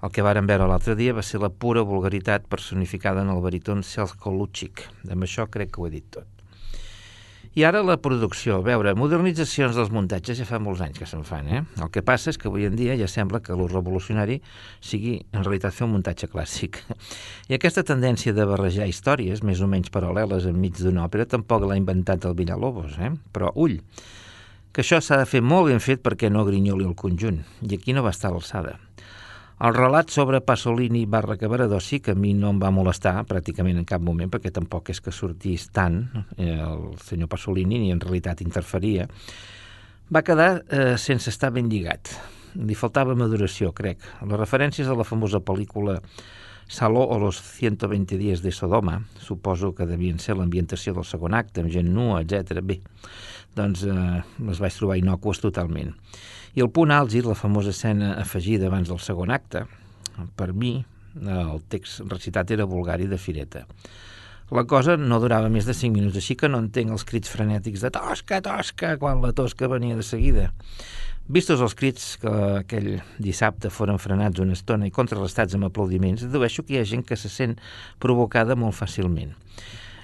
El 0.02 0.10
que 0.10 0.26
varen 0.26 0.50
veure 0.50 0.66
l'altre 0.66 0.98
dia 0.98 1.14
va 1.14 1.22
ser 1.22 1.38
la 1.46 1.54
pura 1.54 1.86
vulgaritat 1.86 2.50
personificada 2.50 3.22
en 3.22 3.30
el 3.30 3.46
baríton 3.46 3.86
Selko 3.86 4.34
Luchik. 4.34 4.88
Amb 5.06 5.22
això 5.22 5.46
crec 5.46 5.70
que 5.70 5.84
ho 5.84 5.86
he 5.86 5.94
dit 5.94 6.10
tot. 6.18 6.33
I 7.54 7.62
ara 7.62 7.84
la 7.86 7.94
producció. 8.02 8.56
A 8.58 8.64
veure, 8.66 8.96
modernitzacions 8.98 9.76
dels 9.78 9.92
muntatges 9.94 10.40
ja 10.40 10.46
fa 10.48 10.58
molts 10.58 10.80
anys 10.82 10.98
que 10.98 11.06
se'n 11.06 11.22
fan, 11.22 11.46
eh? 11.46 11.60
El 11.78 11.90
que 11.94 12.02
passa 12.02 12.32
és 12.32 12.38
que 12.40 12.48
avui 12.50 12.66
en 12.66 12.74
dia 12.74 12.96
ja 12.98 13.06
sembla 13.06 13.38
que 13.44 13.54
lo 13.54 13.68
revolucionari 13.70 14.40
sigui 14.82 15.20
en 15.30 15.44
realitat 15.44 15.76
fer 15.76 15.86
un 15.86 15.92
muntatge 15.94 16.26
clàssic. 16.32 16.80
I 17.46 17.54
aquesta 17.54 17.86
tendència 17.86 18.34
de 18.34 18.48
barrejar 18.50 18.88
històries 18.90 19.44
més 19.46 19.62
o 19.62 19.70
menys 19.70 19.94
paral·leles 19.94 20.48
enmig 20.50 20.82
d'una 20.82 21.06
òpera 21.06 21.28
tampoc 21.30 21.62
l'ha 21.62 21.78
inventat 21.78 22.26
el 22.26 22.34
Villalobos, 22.34 22.98
eh? 22.98 23.12
Però 23.30 23.52
ull, 23.54 23.78
que 24.74 24.82
això 24.82 24.98
s'ha 24.98 25.20
de 25.22 25.30
fer 25.30 25.44
molt 25.46 25.70
ben 25.70 25.78
fet 25.78 26.02
perquè 26.02 26.32
no 26.34 26.42
grinyoli 26.48 26.88
el 26.90 26.98
conjunt. 26.98 27.44
I 27.62 27.78
aquí 27.78 27.94
no 27.94 28.02
va 28.02 28.10
estar 28.10 28.34
l'alçada. 28.34 28.80
El 29.62 29.74
relat 29.74 30.10
sobre 30.10 30.40
Pasolini 30.42 31.04
barra 31.06 31.36
Cabaradossi, 31.38 32.00
que 32.02 32.10
a 32.10 32.18
mi 32.18 32.32
no 32.34 32.50
em 32.50 32.58
va 32.58 32.72
molestar 32.74 33.20
pràcticament 33.30 33.78
en 33.78 33.86
cap 33.86 34.02
moment, 34.02 34.30
perquè 34.32 34.50
tampoc 34.50 34.90
és 34.90 35.00
que 35.00 35.14
sortís 35.14 35.68
tant 35.70 36.00
eh, 36.36 36.58
el 36.58 36.96
senyor 36.98 37.30
Pasolini, 37.30 37.78
ni 37.78 37.92
en 37.94 38.02
realitat 38.02 38.42
interferia, 38.42 39.06
va 40.10 40.24
quedar 40.26 40.64
eh, 40.66 40.96
sense 40.98 41.30
estar 41.30 41.52
ben 41.54 41.70
lligat. 41.70 42.10
Li 42.54 42.74
faltava 42.74 43.14
maduració, 43.14 43.70
crec. 43.72 44.02
Les 44.26 44.40
referències 44.40 44.90
a 44.90 44.98
la 44.98 45.06
famosa 45.06 45.38
pel·lícula 45.38 46.00
Saló 46.66 47.02
o 47.04 47.18
los 47.18 47.40
120 47.42 48.16
dies 48.16 48.42
de 48.42 48.50
Sodoma, 48.50 49.04
suposo 49.20 49.74
que 49.74 49.84
devien 49.84 50.18
ser 50.18 50.38
l'ambientació 50.38 50.94
del 50.96 51.04
segon 51.04 51.36
acte, 51.36 51.60
amb 51.60 51.70
gent 51.70 51.90
nua, 51.92 52.22
etc. 52.24 52.62
Bé, 52.64 52.78
doncs 53.54 53.84
eh, 53.84 54.22
les 54.48 54.62
vaig 54.64 54.78
trobar 54.78 54.96
inocues 54.96 55.42
totalment. 55.44 55.92
I 56.54 56.62
el 56.62 56.70
punt 56.70 56.92
àlgid, 56.94 57.26
la 57.26 57.34
famosa 57.34 57.72
escena 57.74 58.12
afegida 58.20 58.68
abans 58.70 58.90
del 58.90 59.00
segon 59.02 59.32
acte, 59.34 59.64
per 60.38 60.52
mi 60.54 60.76
el 61.14 61.62
text 61.70 62.04
recitat 62.10 62.50
era 62.54 62.66
vulgar 62.70 63.00
i 63.02 63.08
de 63.10 63.18
fireta. 63.18 63.64
La 64.54 64.62
cosa 64.68 64.94
no 65.00 65.18
durava 65.22 65.48
més 65.50 65.66
de 65.66 65.74
5 65.74 65.96
minuts, 65.96 66.18
així 66.20 66.36
que 66.38 66.50
no 66.50 66.60
entenc 66.62 66.92
els 66.94 67.06
crits 67.08 67.32
frenètics 67.32 67.82
de 67.82 67.90
tosca, 67.94 68.42
tosca, 68.44 68.92
quan 69.00 69.22
la 69.24 69.32
tosca 69.32 69.70
venia 69.72 69.96
de 69.96 70.04
seguida. 70.06 70.50
Vistos 71.26 71.62
els 71.64 71.74
crits 71.74 72.18
que 72.20 72.30
aquell 72.60 72.90
dissabte 73.18 73.70
foren 73.72 73.98
frenats 73.98 74.42
una 74.44 74.52
estona 74.54 74.86
i 74.86 74.92
contrarrestats 74.92 75.56
amb 75.56 75.70
aplaudiments, 75.70 76.26
dedueixo 76.28 76.62
que 76.62 76.76
hi 76.76 76.82
ha 76.82 76.84
gent 76.86 77.02
que 77.08 77.16
se 77.16 77.32
sent 77.32 77.56
provocada 77.98 78.54
molt 78.54 78.76
fàcilment. 78.76 79.32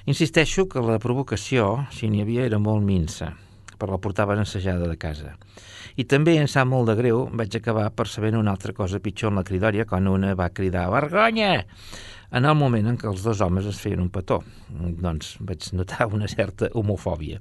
Insisteixo 0.08 0.64
que 0.66 0.80
la 0.82 0.98
provocació, 0.98 1.84
si 1.92 2.08
n'hi 2.08 2.24
havia, 2.24 2.48
era 2.48 2.58
molt 2.58 2.82
minsa, 2.82 3.34
per 3.80 3.88
la 3.90 3.98
portaven 4.02 4.44
ensejada 4.44 4.88
de 4.90 4.98
casa. 5.00 5.34
I 5.96 6.06
també 6.06 6.36
em 6.38 6.48
sap 6.48 6.68
molt 6.70 6.92
de 6.92 6.96
greu, 7.00 7.24
vaig 7.32 7.56
acabar 7.56 7.88
percebent 7.96 8.38
una 8.38 8.52
altra 8.54 8.76
cosa 8.76 9.02
pitjor 9.02 9.32
en 9.32 9.40
la 9.40 9.48
cridòria 9.48 9.88
quan 9.88 10.08
una 10.12 10.36
va 10.38 10.52
cridar 10.54 10.88
«Vergonya!» 10.92 11.64
en 12.30 12.46
el 12.46 12.54
moment 12.54 12.86
en 12.86 12.98
què 12.98 13.08
els 13.10 13.24
dos 13.26 13.40
homes 13.42 13.66
es 13.66 13.78
feien 13.82 14.02
un 14.02 14.10
petó. 14.12 14.40
Doncs 14.70 15.34
vaig 15.46 15.66
notar 15.74 16.06
una 16.14 16.28
certa 16.30 16.70
homofòbia. 16.78 17.40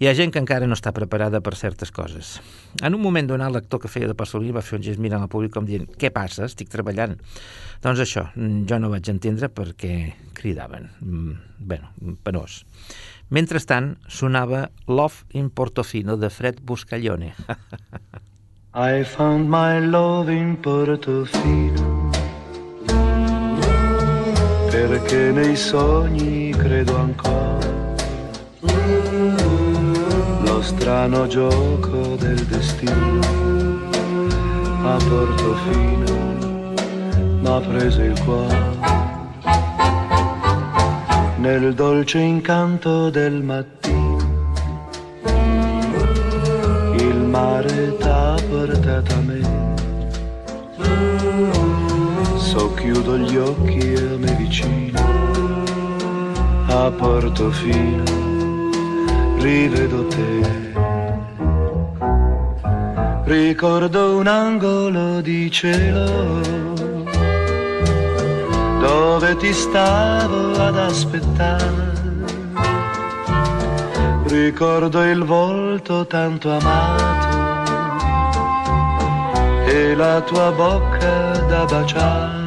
Hi 0.00 0.08
ha 0.08 0.14
gent 0.16 0.32
que 0.32 0.40
encara 0.42 0.68
no 0.68 0.76
està 0.76 0.92
preparada 0.96 1.40
per 1.44 1.54
certes 1.56 1.92
coses. 1.92 2.38
En 2.82 2.96
un 2.96 3.02
moment 3.02 3.28
donat, 3.28 3.52
l'actor 3.52 3.82
que 3.82 3.92
feia 3.92 4.08
de 4.10 4.16
Pasolini 4.16 4.54
va 4.56 4.64
fer 4.64 4.78
un 4.78 4.84
gest 4.84 5.00
mirant 5.00 5.24
al 5.24 5.32
públic 5.32 5.54
com 5.56 5.68
dient 5.68 5.88
«Què 6.00 6.12
passa? 6.12 6.48
Estic 6.48 6.72
treballant». 6.72 7.16
Doncs 7.80 8.02
això, 8.04 8.26
jo 8.36 8.76
no 8.80 8.92
vaig 8.92 9.08
entendre 9.08 9.48
perquè 9.48 9.94
cridaven. 10.36 10.90
Mm, 11.00 11.38
bé, 11.64 11.80
penós. 12.24 12.60
Mentrestant, 13.30 13.96
sonava 14.08 14.70
Love 14.86 15.14
in 15.34 15.50
Portofino 15.50 16.16
de 16.16 16.28
Fred 16.30 16.60
Buscaglione. 16.62 17.34
I 18.74 19.04
found 19.04 19.48
my 19.48 19.78
love 19.78 20.32
in 20.32 20.58
Portofino 20.60 22.10
perché 24.68 25.30
nei 25.30 25.54
sogni 25.54 26.50
credo 26.50 26.96
ancora 26.96 27.94
lo 30.44 30.62
strano 30.62 31.28
gioco 31.28 32.16
del 32.16 32.44
destino 32.46 33.20
a 34.82 34.96
Portofino 35.08 36.18
m'ha 37.42 37.60
preso 37.60 38.02
il 38.02 38.20
cuore 38.24 38.79
nel 41.40 41.72
dolce 41.72 42.18
incanto 42.18 43.08
del 43.08 43.42
mattino. 43.42 44.18
Il 46.96 47.16
mare 47.16 47.96
t'ha 47.96 48.36
portato 48.48 49.14
a 49.14 49.20
me. 49.20 49.40
Socchiudo 52.36 53.16
gli 53.16 53.36
occhi 53.36 53.94
a 53.94 54.18
me 54.18 54.34
vicino, 54.34 55.00
a 56.66 56.90
Portofino 56.90 58.04
rivedo 59.38 60.06
te. 60.08 60.58
Ricordo 63.24 64.16
un 64.16 64.26
angolo 64.26 65.20
di 65.22 65.50
cielo 65.50 66.79
dove 68.80 69.36
ti 69.36 69.52
stavo 69.52 70.54
ad 70.54 70.76
aspettare. 70.76 71.88
Ricordo 74.24 75.02
il 75.02 75.22
volto 75.24 76.06
tanto 76.06 76.50
amato 76.50 77.28
e 79.66 79.94
la 79.94 80.20
tua 80.22 80.50
bocca 80.52 81.32
da 81.48 81.64
baciare. 81.64 82.38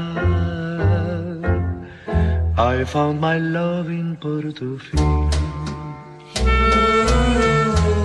I 2.56 2.84
found 2.86 3.20
my 3.20 3.40
love 3.40 3.92
in 3.92 4.16
Portofino. 4.18 5.30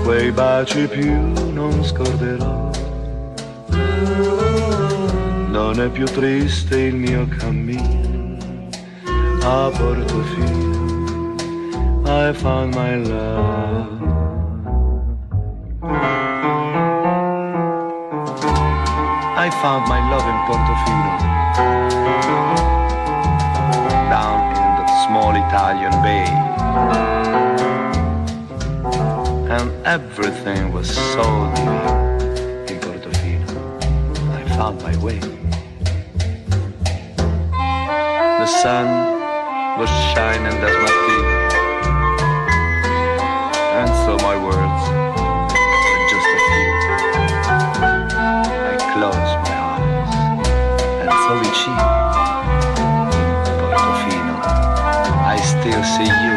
Quei 0.05 0.31
baci 0.33 0.87
più 0.87 1.33
non 1.53 1.85
scorderò. 1.85 2.71
Non 5.51 5.81
è 5.81 5.89
più 5.89 6.07
triste 6.07 6.79
il 6.79 6.95
mio 6.95 7.27
cammino 7.29 8.08
à 9.45 9.71
Portofino 9.71 10.69
I 12.11 12.33
found 12.33 12.75
my 12.75 12.97
love. 12.97 14.03
I 19.37 19.51
found 19.63 19.89
my 19.89 20.01
love 20.11 20.27
in 20.33 20.39
Portofino 20.49 21.13
Down 24.09 24.39
in 24.57 24.71
the 24.81 24.87
small 25.07 25.33
Italian 25.37 25.93
bay. 26.03 26.29
And 29.55 29.71
everything 29.87 30.73
was 30.73 30.89
so 30.91 31.53
dear 31.57 31.85
in 32.69 32.79
Portofino 32.81 33.57
I 34.33 34.43
found 34.57 34.83
my 34.83 34.97
way. 35.05 35.21
The 38.41 38.47
sun 38.47 39.18
was 39.79 39.91
shining 40.13 40.59
as 40.69 40.77
my 40.85 40.93
feet, 41.05 41.29
and 43.79 43.91
so 44.05 44.13
my 44.29 44.37
words 44.47 44.83
were 45.87 46.05
just 46.13 46.29
a 46.37 46.41
few. 46.49 46.71
I 48.71 48.75
closed 48.95 49.37
my 49.47 49.55
eyes, 49.73 50.15
and 51.01 51.11
so 51.25 51.33
did 51.45 51.57
she. 51.63 51.73
Portofino, 53.61 54.37
I 55.33 55.37
still 55.55 55.83
see 55.95 56.13
you. 56.25 56.37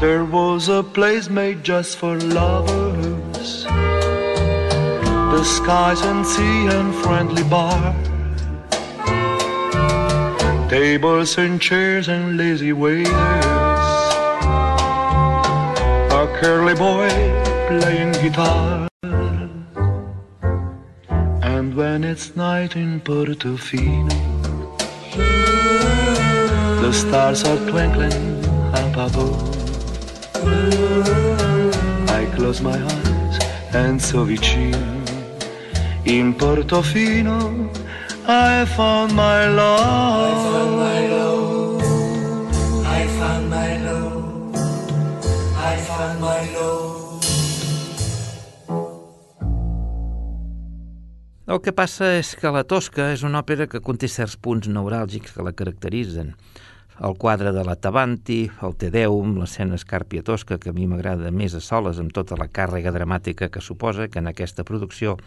There 0.00 0.24
was 0.24 0.68
a 0.68 0.82
place 0.82 1.30
made 1.30 1.62
just 1.62 1.96
for 1.96 2.18
lovers. 2.18 3.50
The 5.32 5.44
skies 5.44 6.00
and 6.00 6.26
sea 6.26 6.66
and 6.66 6.92
friendly 6.92 7.44
bar. 7.44 7.94
Tables 10.74 11.38
and 11.38 11.60
chairs 11.60 12.08
and 12.08 12.36
lazy 12.36 12.72
waiters. 12.72 13.06
A 16.20 16.26
curly 16.40 16.74
boy 16.74 17.08
playing 17.68 18.10
guitar. 18.14 18.88
And 21.52 21.76
when 21.76 22.02
it's 22.02 22.34
night 22.34 22.74
in 22.74 23.00
Portofino, 23.02 24.18
the 26.82 26.92
stars 26.92 27.44
are 27.44 27.70
twinkling 27.70 28.44
up 28.74 28.96
above. 28.96 29.54
I 32.10 32.26
close 32.34 32.60
my 32.60 32.76
eyes 32.82 33.38
and 33.72 34.02
so 34.02 34.24
vicino 34.24 34.82
in 36.04 36.34
Portofino 36.34 37.70
I 38.26 38.64
found 38.64 39.12
my 39.12 39.46
love. 39.48 39.80
I 39.84 40.32
found 40.48 40.76
my 40.80 41.08
love. 41.08 41.82
I 42.86 43.06
found 43.18 43.50
my 43.50 43.76
love. 43.84 44.56
I 45.60 45.76
found 45.84 46.20
my 46.20 46.40
love. 46.56 47.20
El 51.46 51.60
que 51.60 51.74
passa 51.76 52.14
és 52.16 52.32
que 52.40 52.48
La 52.48 52.64
Tosca 52.64 53.10
és 53.12 53.26
una 53.28 53.44
òpera 53.44 53.68
que 53.68 53.84
conté 53.84 54.08
certs 54.08 54.38
punts 54.40 54.72
neuràlgics 54.72 55.36
que 55.36 55.44
la 55.44 55.52
caracteritzen. 55.52 56.32
El 57.04 57.20
quadre 57.20 57.52
de 57.52 57.60
la 57.60 57.76
Tabanti, 57.76 58.48
el 58.64 58.72
Te 58.80 58.88
Deum, 58.88 59.36
l'escena 59.36 59.76
Escàrpia 59.76 60.24
Tosca, 60.24 60.56
que 60.56 60.72
a 60.72 60.72
mi 60.72 60.88
m'agrada 60.88 61.28
més 61.28 61.52
a 61.52 61.60
soles 61.60 62.00
amb 62.00 62.16
tota 62.16 62.40
la 62.40 62.48
càrrega 62.48 62.94
dramàtica 62.94 63.52
que 63.52 63.60
suposa 63.60 64.08
que 64.08 64.24
en 64.24 64.32
aquesta 64.32 64.64
producció 64.64 65.18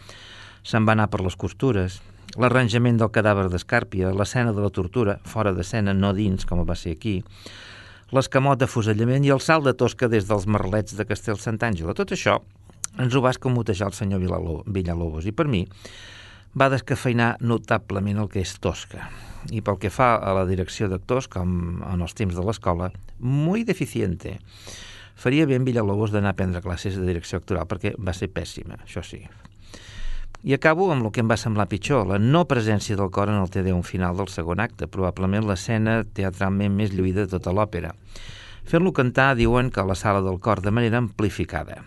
se'n 0.66 0.88
va 0.88 0.98
anar 0.98 1.12
per 1.14 1.22
les 1.22 1.38
costures, 1.38 2.02
l'arranjament 2.36 2.99
del 2.99 3.13
cadàver 3.13 3.47
d'Escàrpia, 3.53 4.11
l'escena 4.11 4.51
de 4.53 4.65
la 4.65 4.73
tortura, 4.73 5.17
fora 5.23 5.53
d'escena, 5.55 5.93
no 5.93 6.11
dins, 6.13 6.45
com 6.45 6.65
va 6.67 6.75
ser 6.75 6.97
aquí, 6.97 7.21
l'escamot 8.11 8.59
de 8.59 8.67
fusellament 8.67 9.25
i 9.25 9.32
el 9.36 9.41
salt 9.43 9.65
de 9.67 9.73
Tosca 9.73 10.07
des 10.11 10.28
dels 10.28 10.47
merlets 10.47 10.95
de 10.95 11.05
Castel 11.07 11.39
Sant'Àngela. 11.39 11.95
Tot 11.95 12.13
això 12.15 12.38
ens 12.97 13.15
ho 13.15 13.21
va 13.23 13.34
escamotejar 13.36 13.91
el 13.91 13.95
senyor 13.97 14.21
Villalobos 14.23 15.28
i 15.28 15.34
per 15.36 15.47
mi 15.47 15.65
va 16.57 16.69
descafeinar 16.73 17.36
notablement 17.41 18.23
el 18.23 18.30
que 18.32 18.41
és 18.41 18.55
Tosca. 18.63 19.09
I 19.53 19.61
pel 19.61 19.78
que 19.80 19.91
fa 19.93 20.15
a 20.17 20.34
la 20.36 20.45
direcció 20.49 20.88
d'actors, 20.89 21.28
com 21.32 21.84
en 21.86 22.01
els 22.01 22.15
temps 22.17 22.36
de 22.36 22.43
l'escola, 22.43 22.89
muy 23.19 23.63
deficiente. 23.67 24.38
Faria 25.17 25.45
bé 25.49 25.57
en 25.59 25.67
Villalobos 25.67 26.11
d'anar 26.13 26.34
a 26.34 26.39
prendre 26.39 26.63
classes 26.65 26.97
de 26.97 27.05
direcció 27.05 27.41
actoral 27.41 27.69
perquè 27.69 27.93
va 27.97 28.15
ser 28.17 28.32
pèssima, 28.34 28.80
això 28.84 29.05
sí. 29.05 29.23
I 30.43 30.53
acabo 30.53 30.91
amb 30.93 31.05
el 31.05 31.11
que 31.11 31.23
em 31.23 31.29
va 31.31 31.38
semblar 31.39 31.65
pitjor, 31.71 32.05
la 32.05 32.19
no 32.21 32.45
presència 32.45 32.95
del 32.95 33.09
cor 33.09 33.31
en 33.33 33.41
el 33.41 33.49
T10 33.49 33.81
final 33.83 34.17
del 34.19 34.29
segon 34.29 34.61
acte, 34.61 34.85
probablement 34.85 35.47
l'escena 35.47 36.03
teatralment 36.05 36.75
més 36.77 36.93
lluïda 36.93 37.25
de 37.25 37.31
tota 37.38 37.53
l'òpera. 37.55 37.95
Fent-lo 38.67 38.93
cantar 38.93 39.33
diuen 39.39 39.71
que 39.71 39.81
a 39.81 39.88
la 39.88 39.95
sala 39.95 40.21
del 40.21 40.38
cor 40.43 40.61
de 40.61 40.71
manera 40.71 40.99
amplificada. 41.01 41.81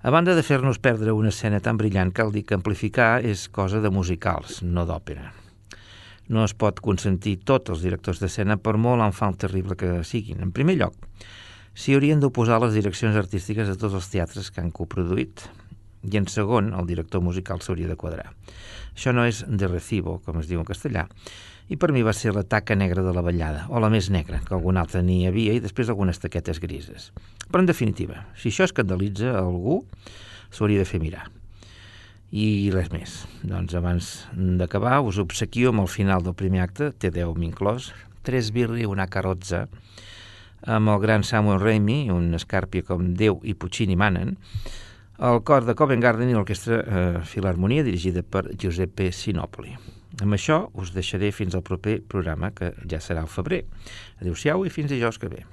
A 0.00 0.10
banda 0.14 0.34
de 0.36 0.42
fer-nos 0.46 0.78
perdre 0.78 1.12
una 1.12 1.28
escena 1.28 1.58
tan 1.60 1.76
brillant, 1.76 2.12
cal 2.12 2.30
dir 2.32 2.46
que 2.46 2.56
amplificar 2.56 3.20
és 3.26 3.48
cosa 3.52 3.82
de 3.84 3.90
musicals, 3.92 4.62
no 4.62 4.86
d'òpera. 4.88 5.32
No 6.30 6.44
es 6.46 6.54
pot 6.54 6.78
consentir 6.80 7.40
tots 7.44 7.74
els 7.74 7.82
directors 7.82 8.22
d'escena 8.22 8.56
per 8.56 8.78
molt 8.78 9.02
enfant 9.04 9.36
terrible 9.36 9.76
que 9.76 9.98
siguin. 10.06 10.40
En 10.40 10.54
primer 10.56 10.78
lloc, 10.78 10.94
s'hi 11.74 11.96
haurien 11.96 12.22
d'oposar 12.22 12.60
les 12.62 12.76
direccions 12.78 13.18
artístiques 13.18 13.68
de 13.68 13.76
tots 13.76 13.98
els 13.98 14.08
teatres 14.12 14.48
que 14.48 14.62
han 14.62 14.70
coproduït. 14.70 15.50
I 16.02 16.16
en 16.16 16.26
segon, 16.32 16.72
el 16.74 16.86
director 16.88 17.20
musical 17.20 17.60
s'hauria 17.60 17.90
de 17.90 17.96
quadrar. 18.00 18.30
Això 18.94 19.12
no 19.12 19.26
és 19.28 19.42
de 19.46 19.68
recibo, 19.68 20.18
com 20.24 20.40
es 20.40 20.48
diu 20.48 20.60
en 20.60 20.68
castellà, 20.68 21.06
i 21.70 21.76
per 21.78 21.92
mi 21.94 22.02
va 22.02 22.14
ser 22.16 22.32
la 22.34 22.42
taca 22.42 22.74
negra 22.74 23.04
de 23.06 23.12
la 23.14 23.22
ballada, 23.22 23.66
o 23.70 23.78
la 23.82 23.90
més 23.92 24.08
negra, 24.10 24.40
que 24.46 24.56
algun 24.56 24.80
altre 24.80 25.04
n'hi 25.06 25.22
havia, 25.28 25.54
i 25.54 25.62
després 25.62 25.92
algunes 25.92 26.18
taquetes 26.18 26.58
grises. 26.62 27.10
Però, 27.46 27.62
en 27.62 27.68
definitiva, 27.70 28.24
si 28.34 28.50
això 28.50 28.66
escandalitza 28.66 29.36
algú, 29.38 29.84
s'hauria 30.50 30.82
de 30.82 30.88
fer 30.88 30.98
mirar. 31.02 31.28
I 32.30 32.70
res 32.74 32.90
més. 32.94 33.14
Doncs 33.42 33.74
abans 33.78 34.10
d'acabar 34.34 35.00
us 35.06 35.18
obsequio 35.22 35.70
amb 35.70 35.84
el 35.84 35.90
final 35.90 36.26
del 36.26 36.36
primer 36.38 36.64
acte, 36.66 36.90
té 36.90 37.10
10 37.14 37.38
inclòs, 37.46 37.90
tres 38.26 38.50
birri 38.54 38.86
una 38.86 39.08
carrotza, 39.10 39.64
amb 40.66 40.92
el 40.92 41.00
gran 41.02 41.24
Samuel 41.24 41.62
Raimi, 41.62 42.04
un 42.12 42.34
escàrpia 42.36 42.84
com 42.86 43.14
Déu 43.16 43.40
i 43.42 43.54
Puccini 43.54 43.96
manen, 43.98 44.36
el 45.20 45.42
cor 45.44 45.66
de 45.68 45.74
Covent 45.76 46.00
Garden 46.00 46.30
i 46.30 46.34
l'orquestra 46.34 46.80
eh, 46.80 47.22
Filarmonia 47.28 47.84
dirigida 47.84 48.22
per 48.24 48.46
Giuseppe 48.56 49.10
Sinopoli. 49.12 49.74
Amb 50.24 50.36
això 50.36 50.62
us 50.80 50.94
deixaré 50.96 51.28
fins 51.32 51.54
al 51.54 51.64
proper 51.64 52.00
programa, 52.08 52.50
que 52.56 52.72
ja 52.88 53.00
serà 53.04 53.20
al 53.24 53.28
febrer. 53.28 53.66
Adéu-siau 54.20 54.64
i 54.64 54.72
fins 54.72 54.88
dijous 54.90 55.20
que 55.20 55.28
ve. 55.28 55.44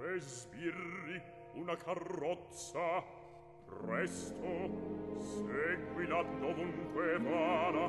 Resbirri 0.00 1.20
una 1.60 1.76
carrozza, 1.84 2.88
presto, 3.68 4.56
seguila 5.28 6.24
dovunque 6.40 7.12
vada, 7.28 7.86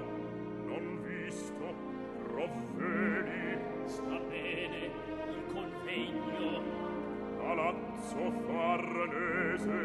non 0.67 0.93
visto, 1.07 2.00
provvedi 2.31 3.59
sta 3.85 4.19
bene 4.29 4.85
il 4.85 5.43
convegno. 5.53 6.61
Palazzo 7.37 8.31
farnese 8.47 9.81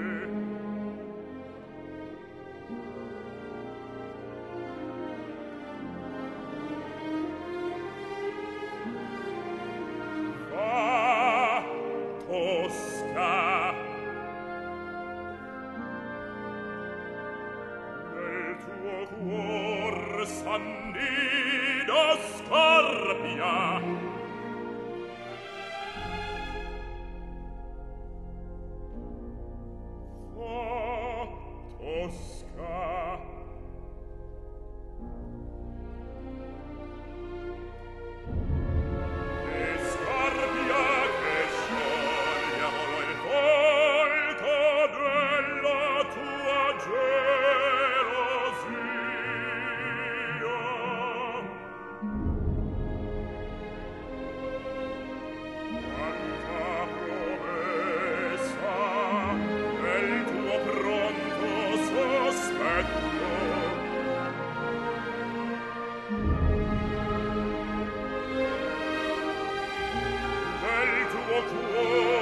tuo 71.43 72.16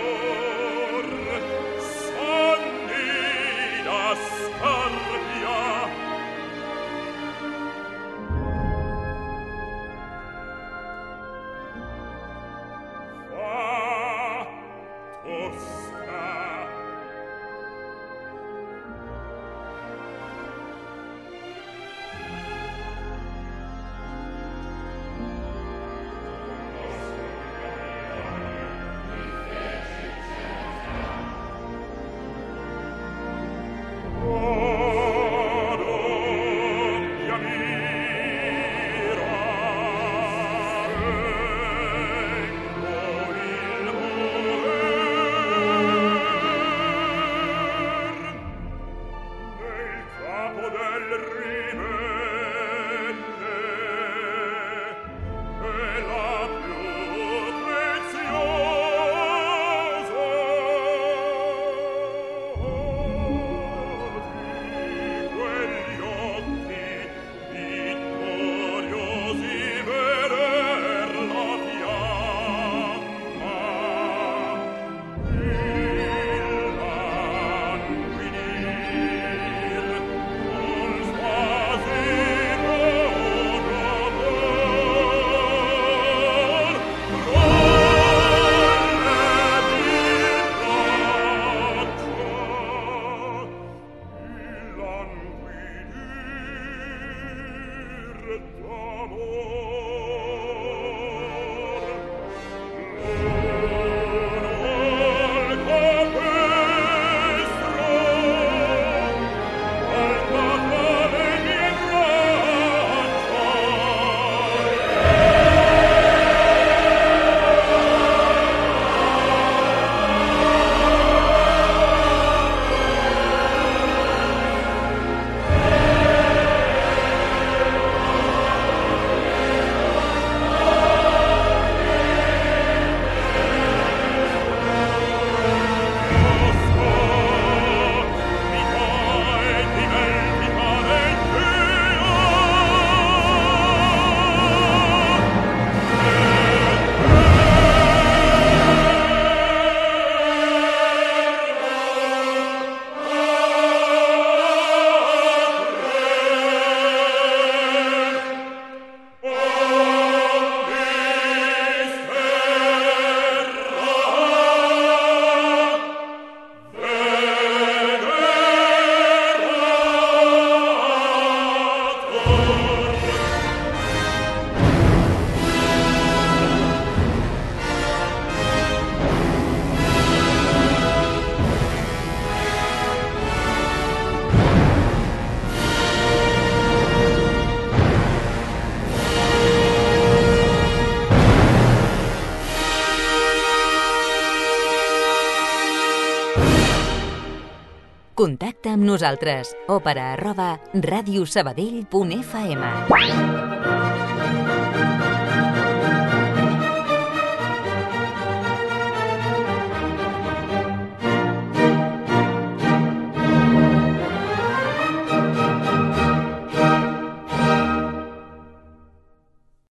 amb 198.74 198.90
nosaltres. 198.90 199.54
Òpera 199.70 200.10
arroba 200.18 200.58
radiosabadell.fm 200.74 203.53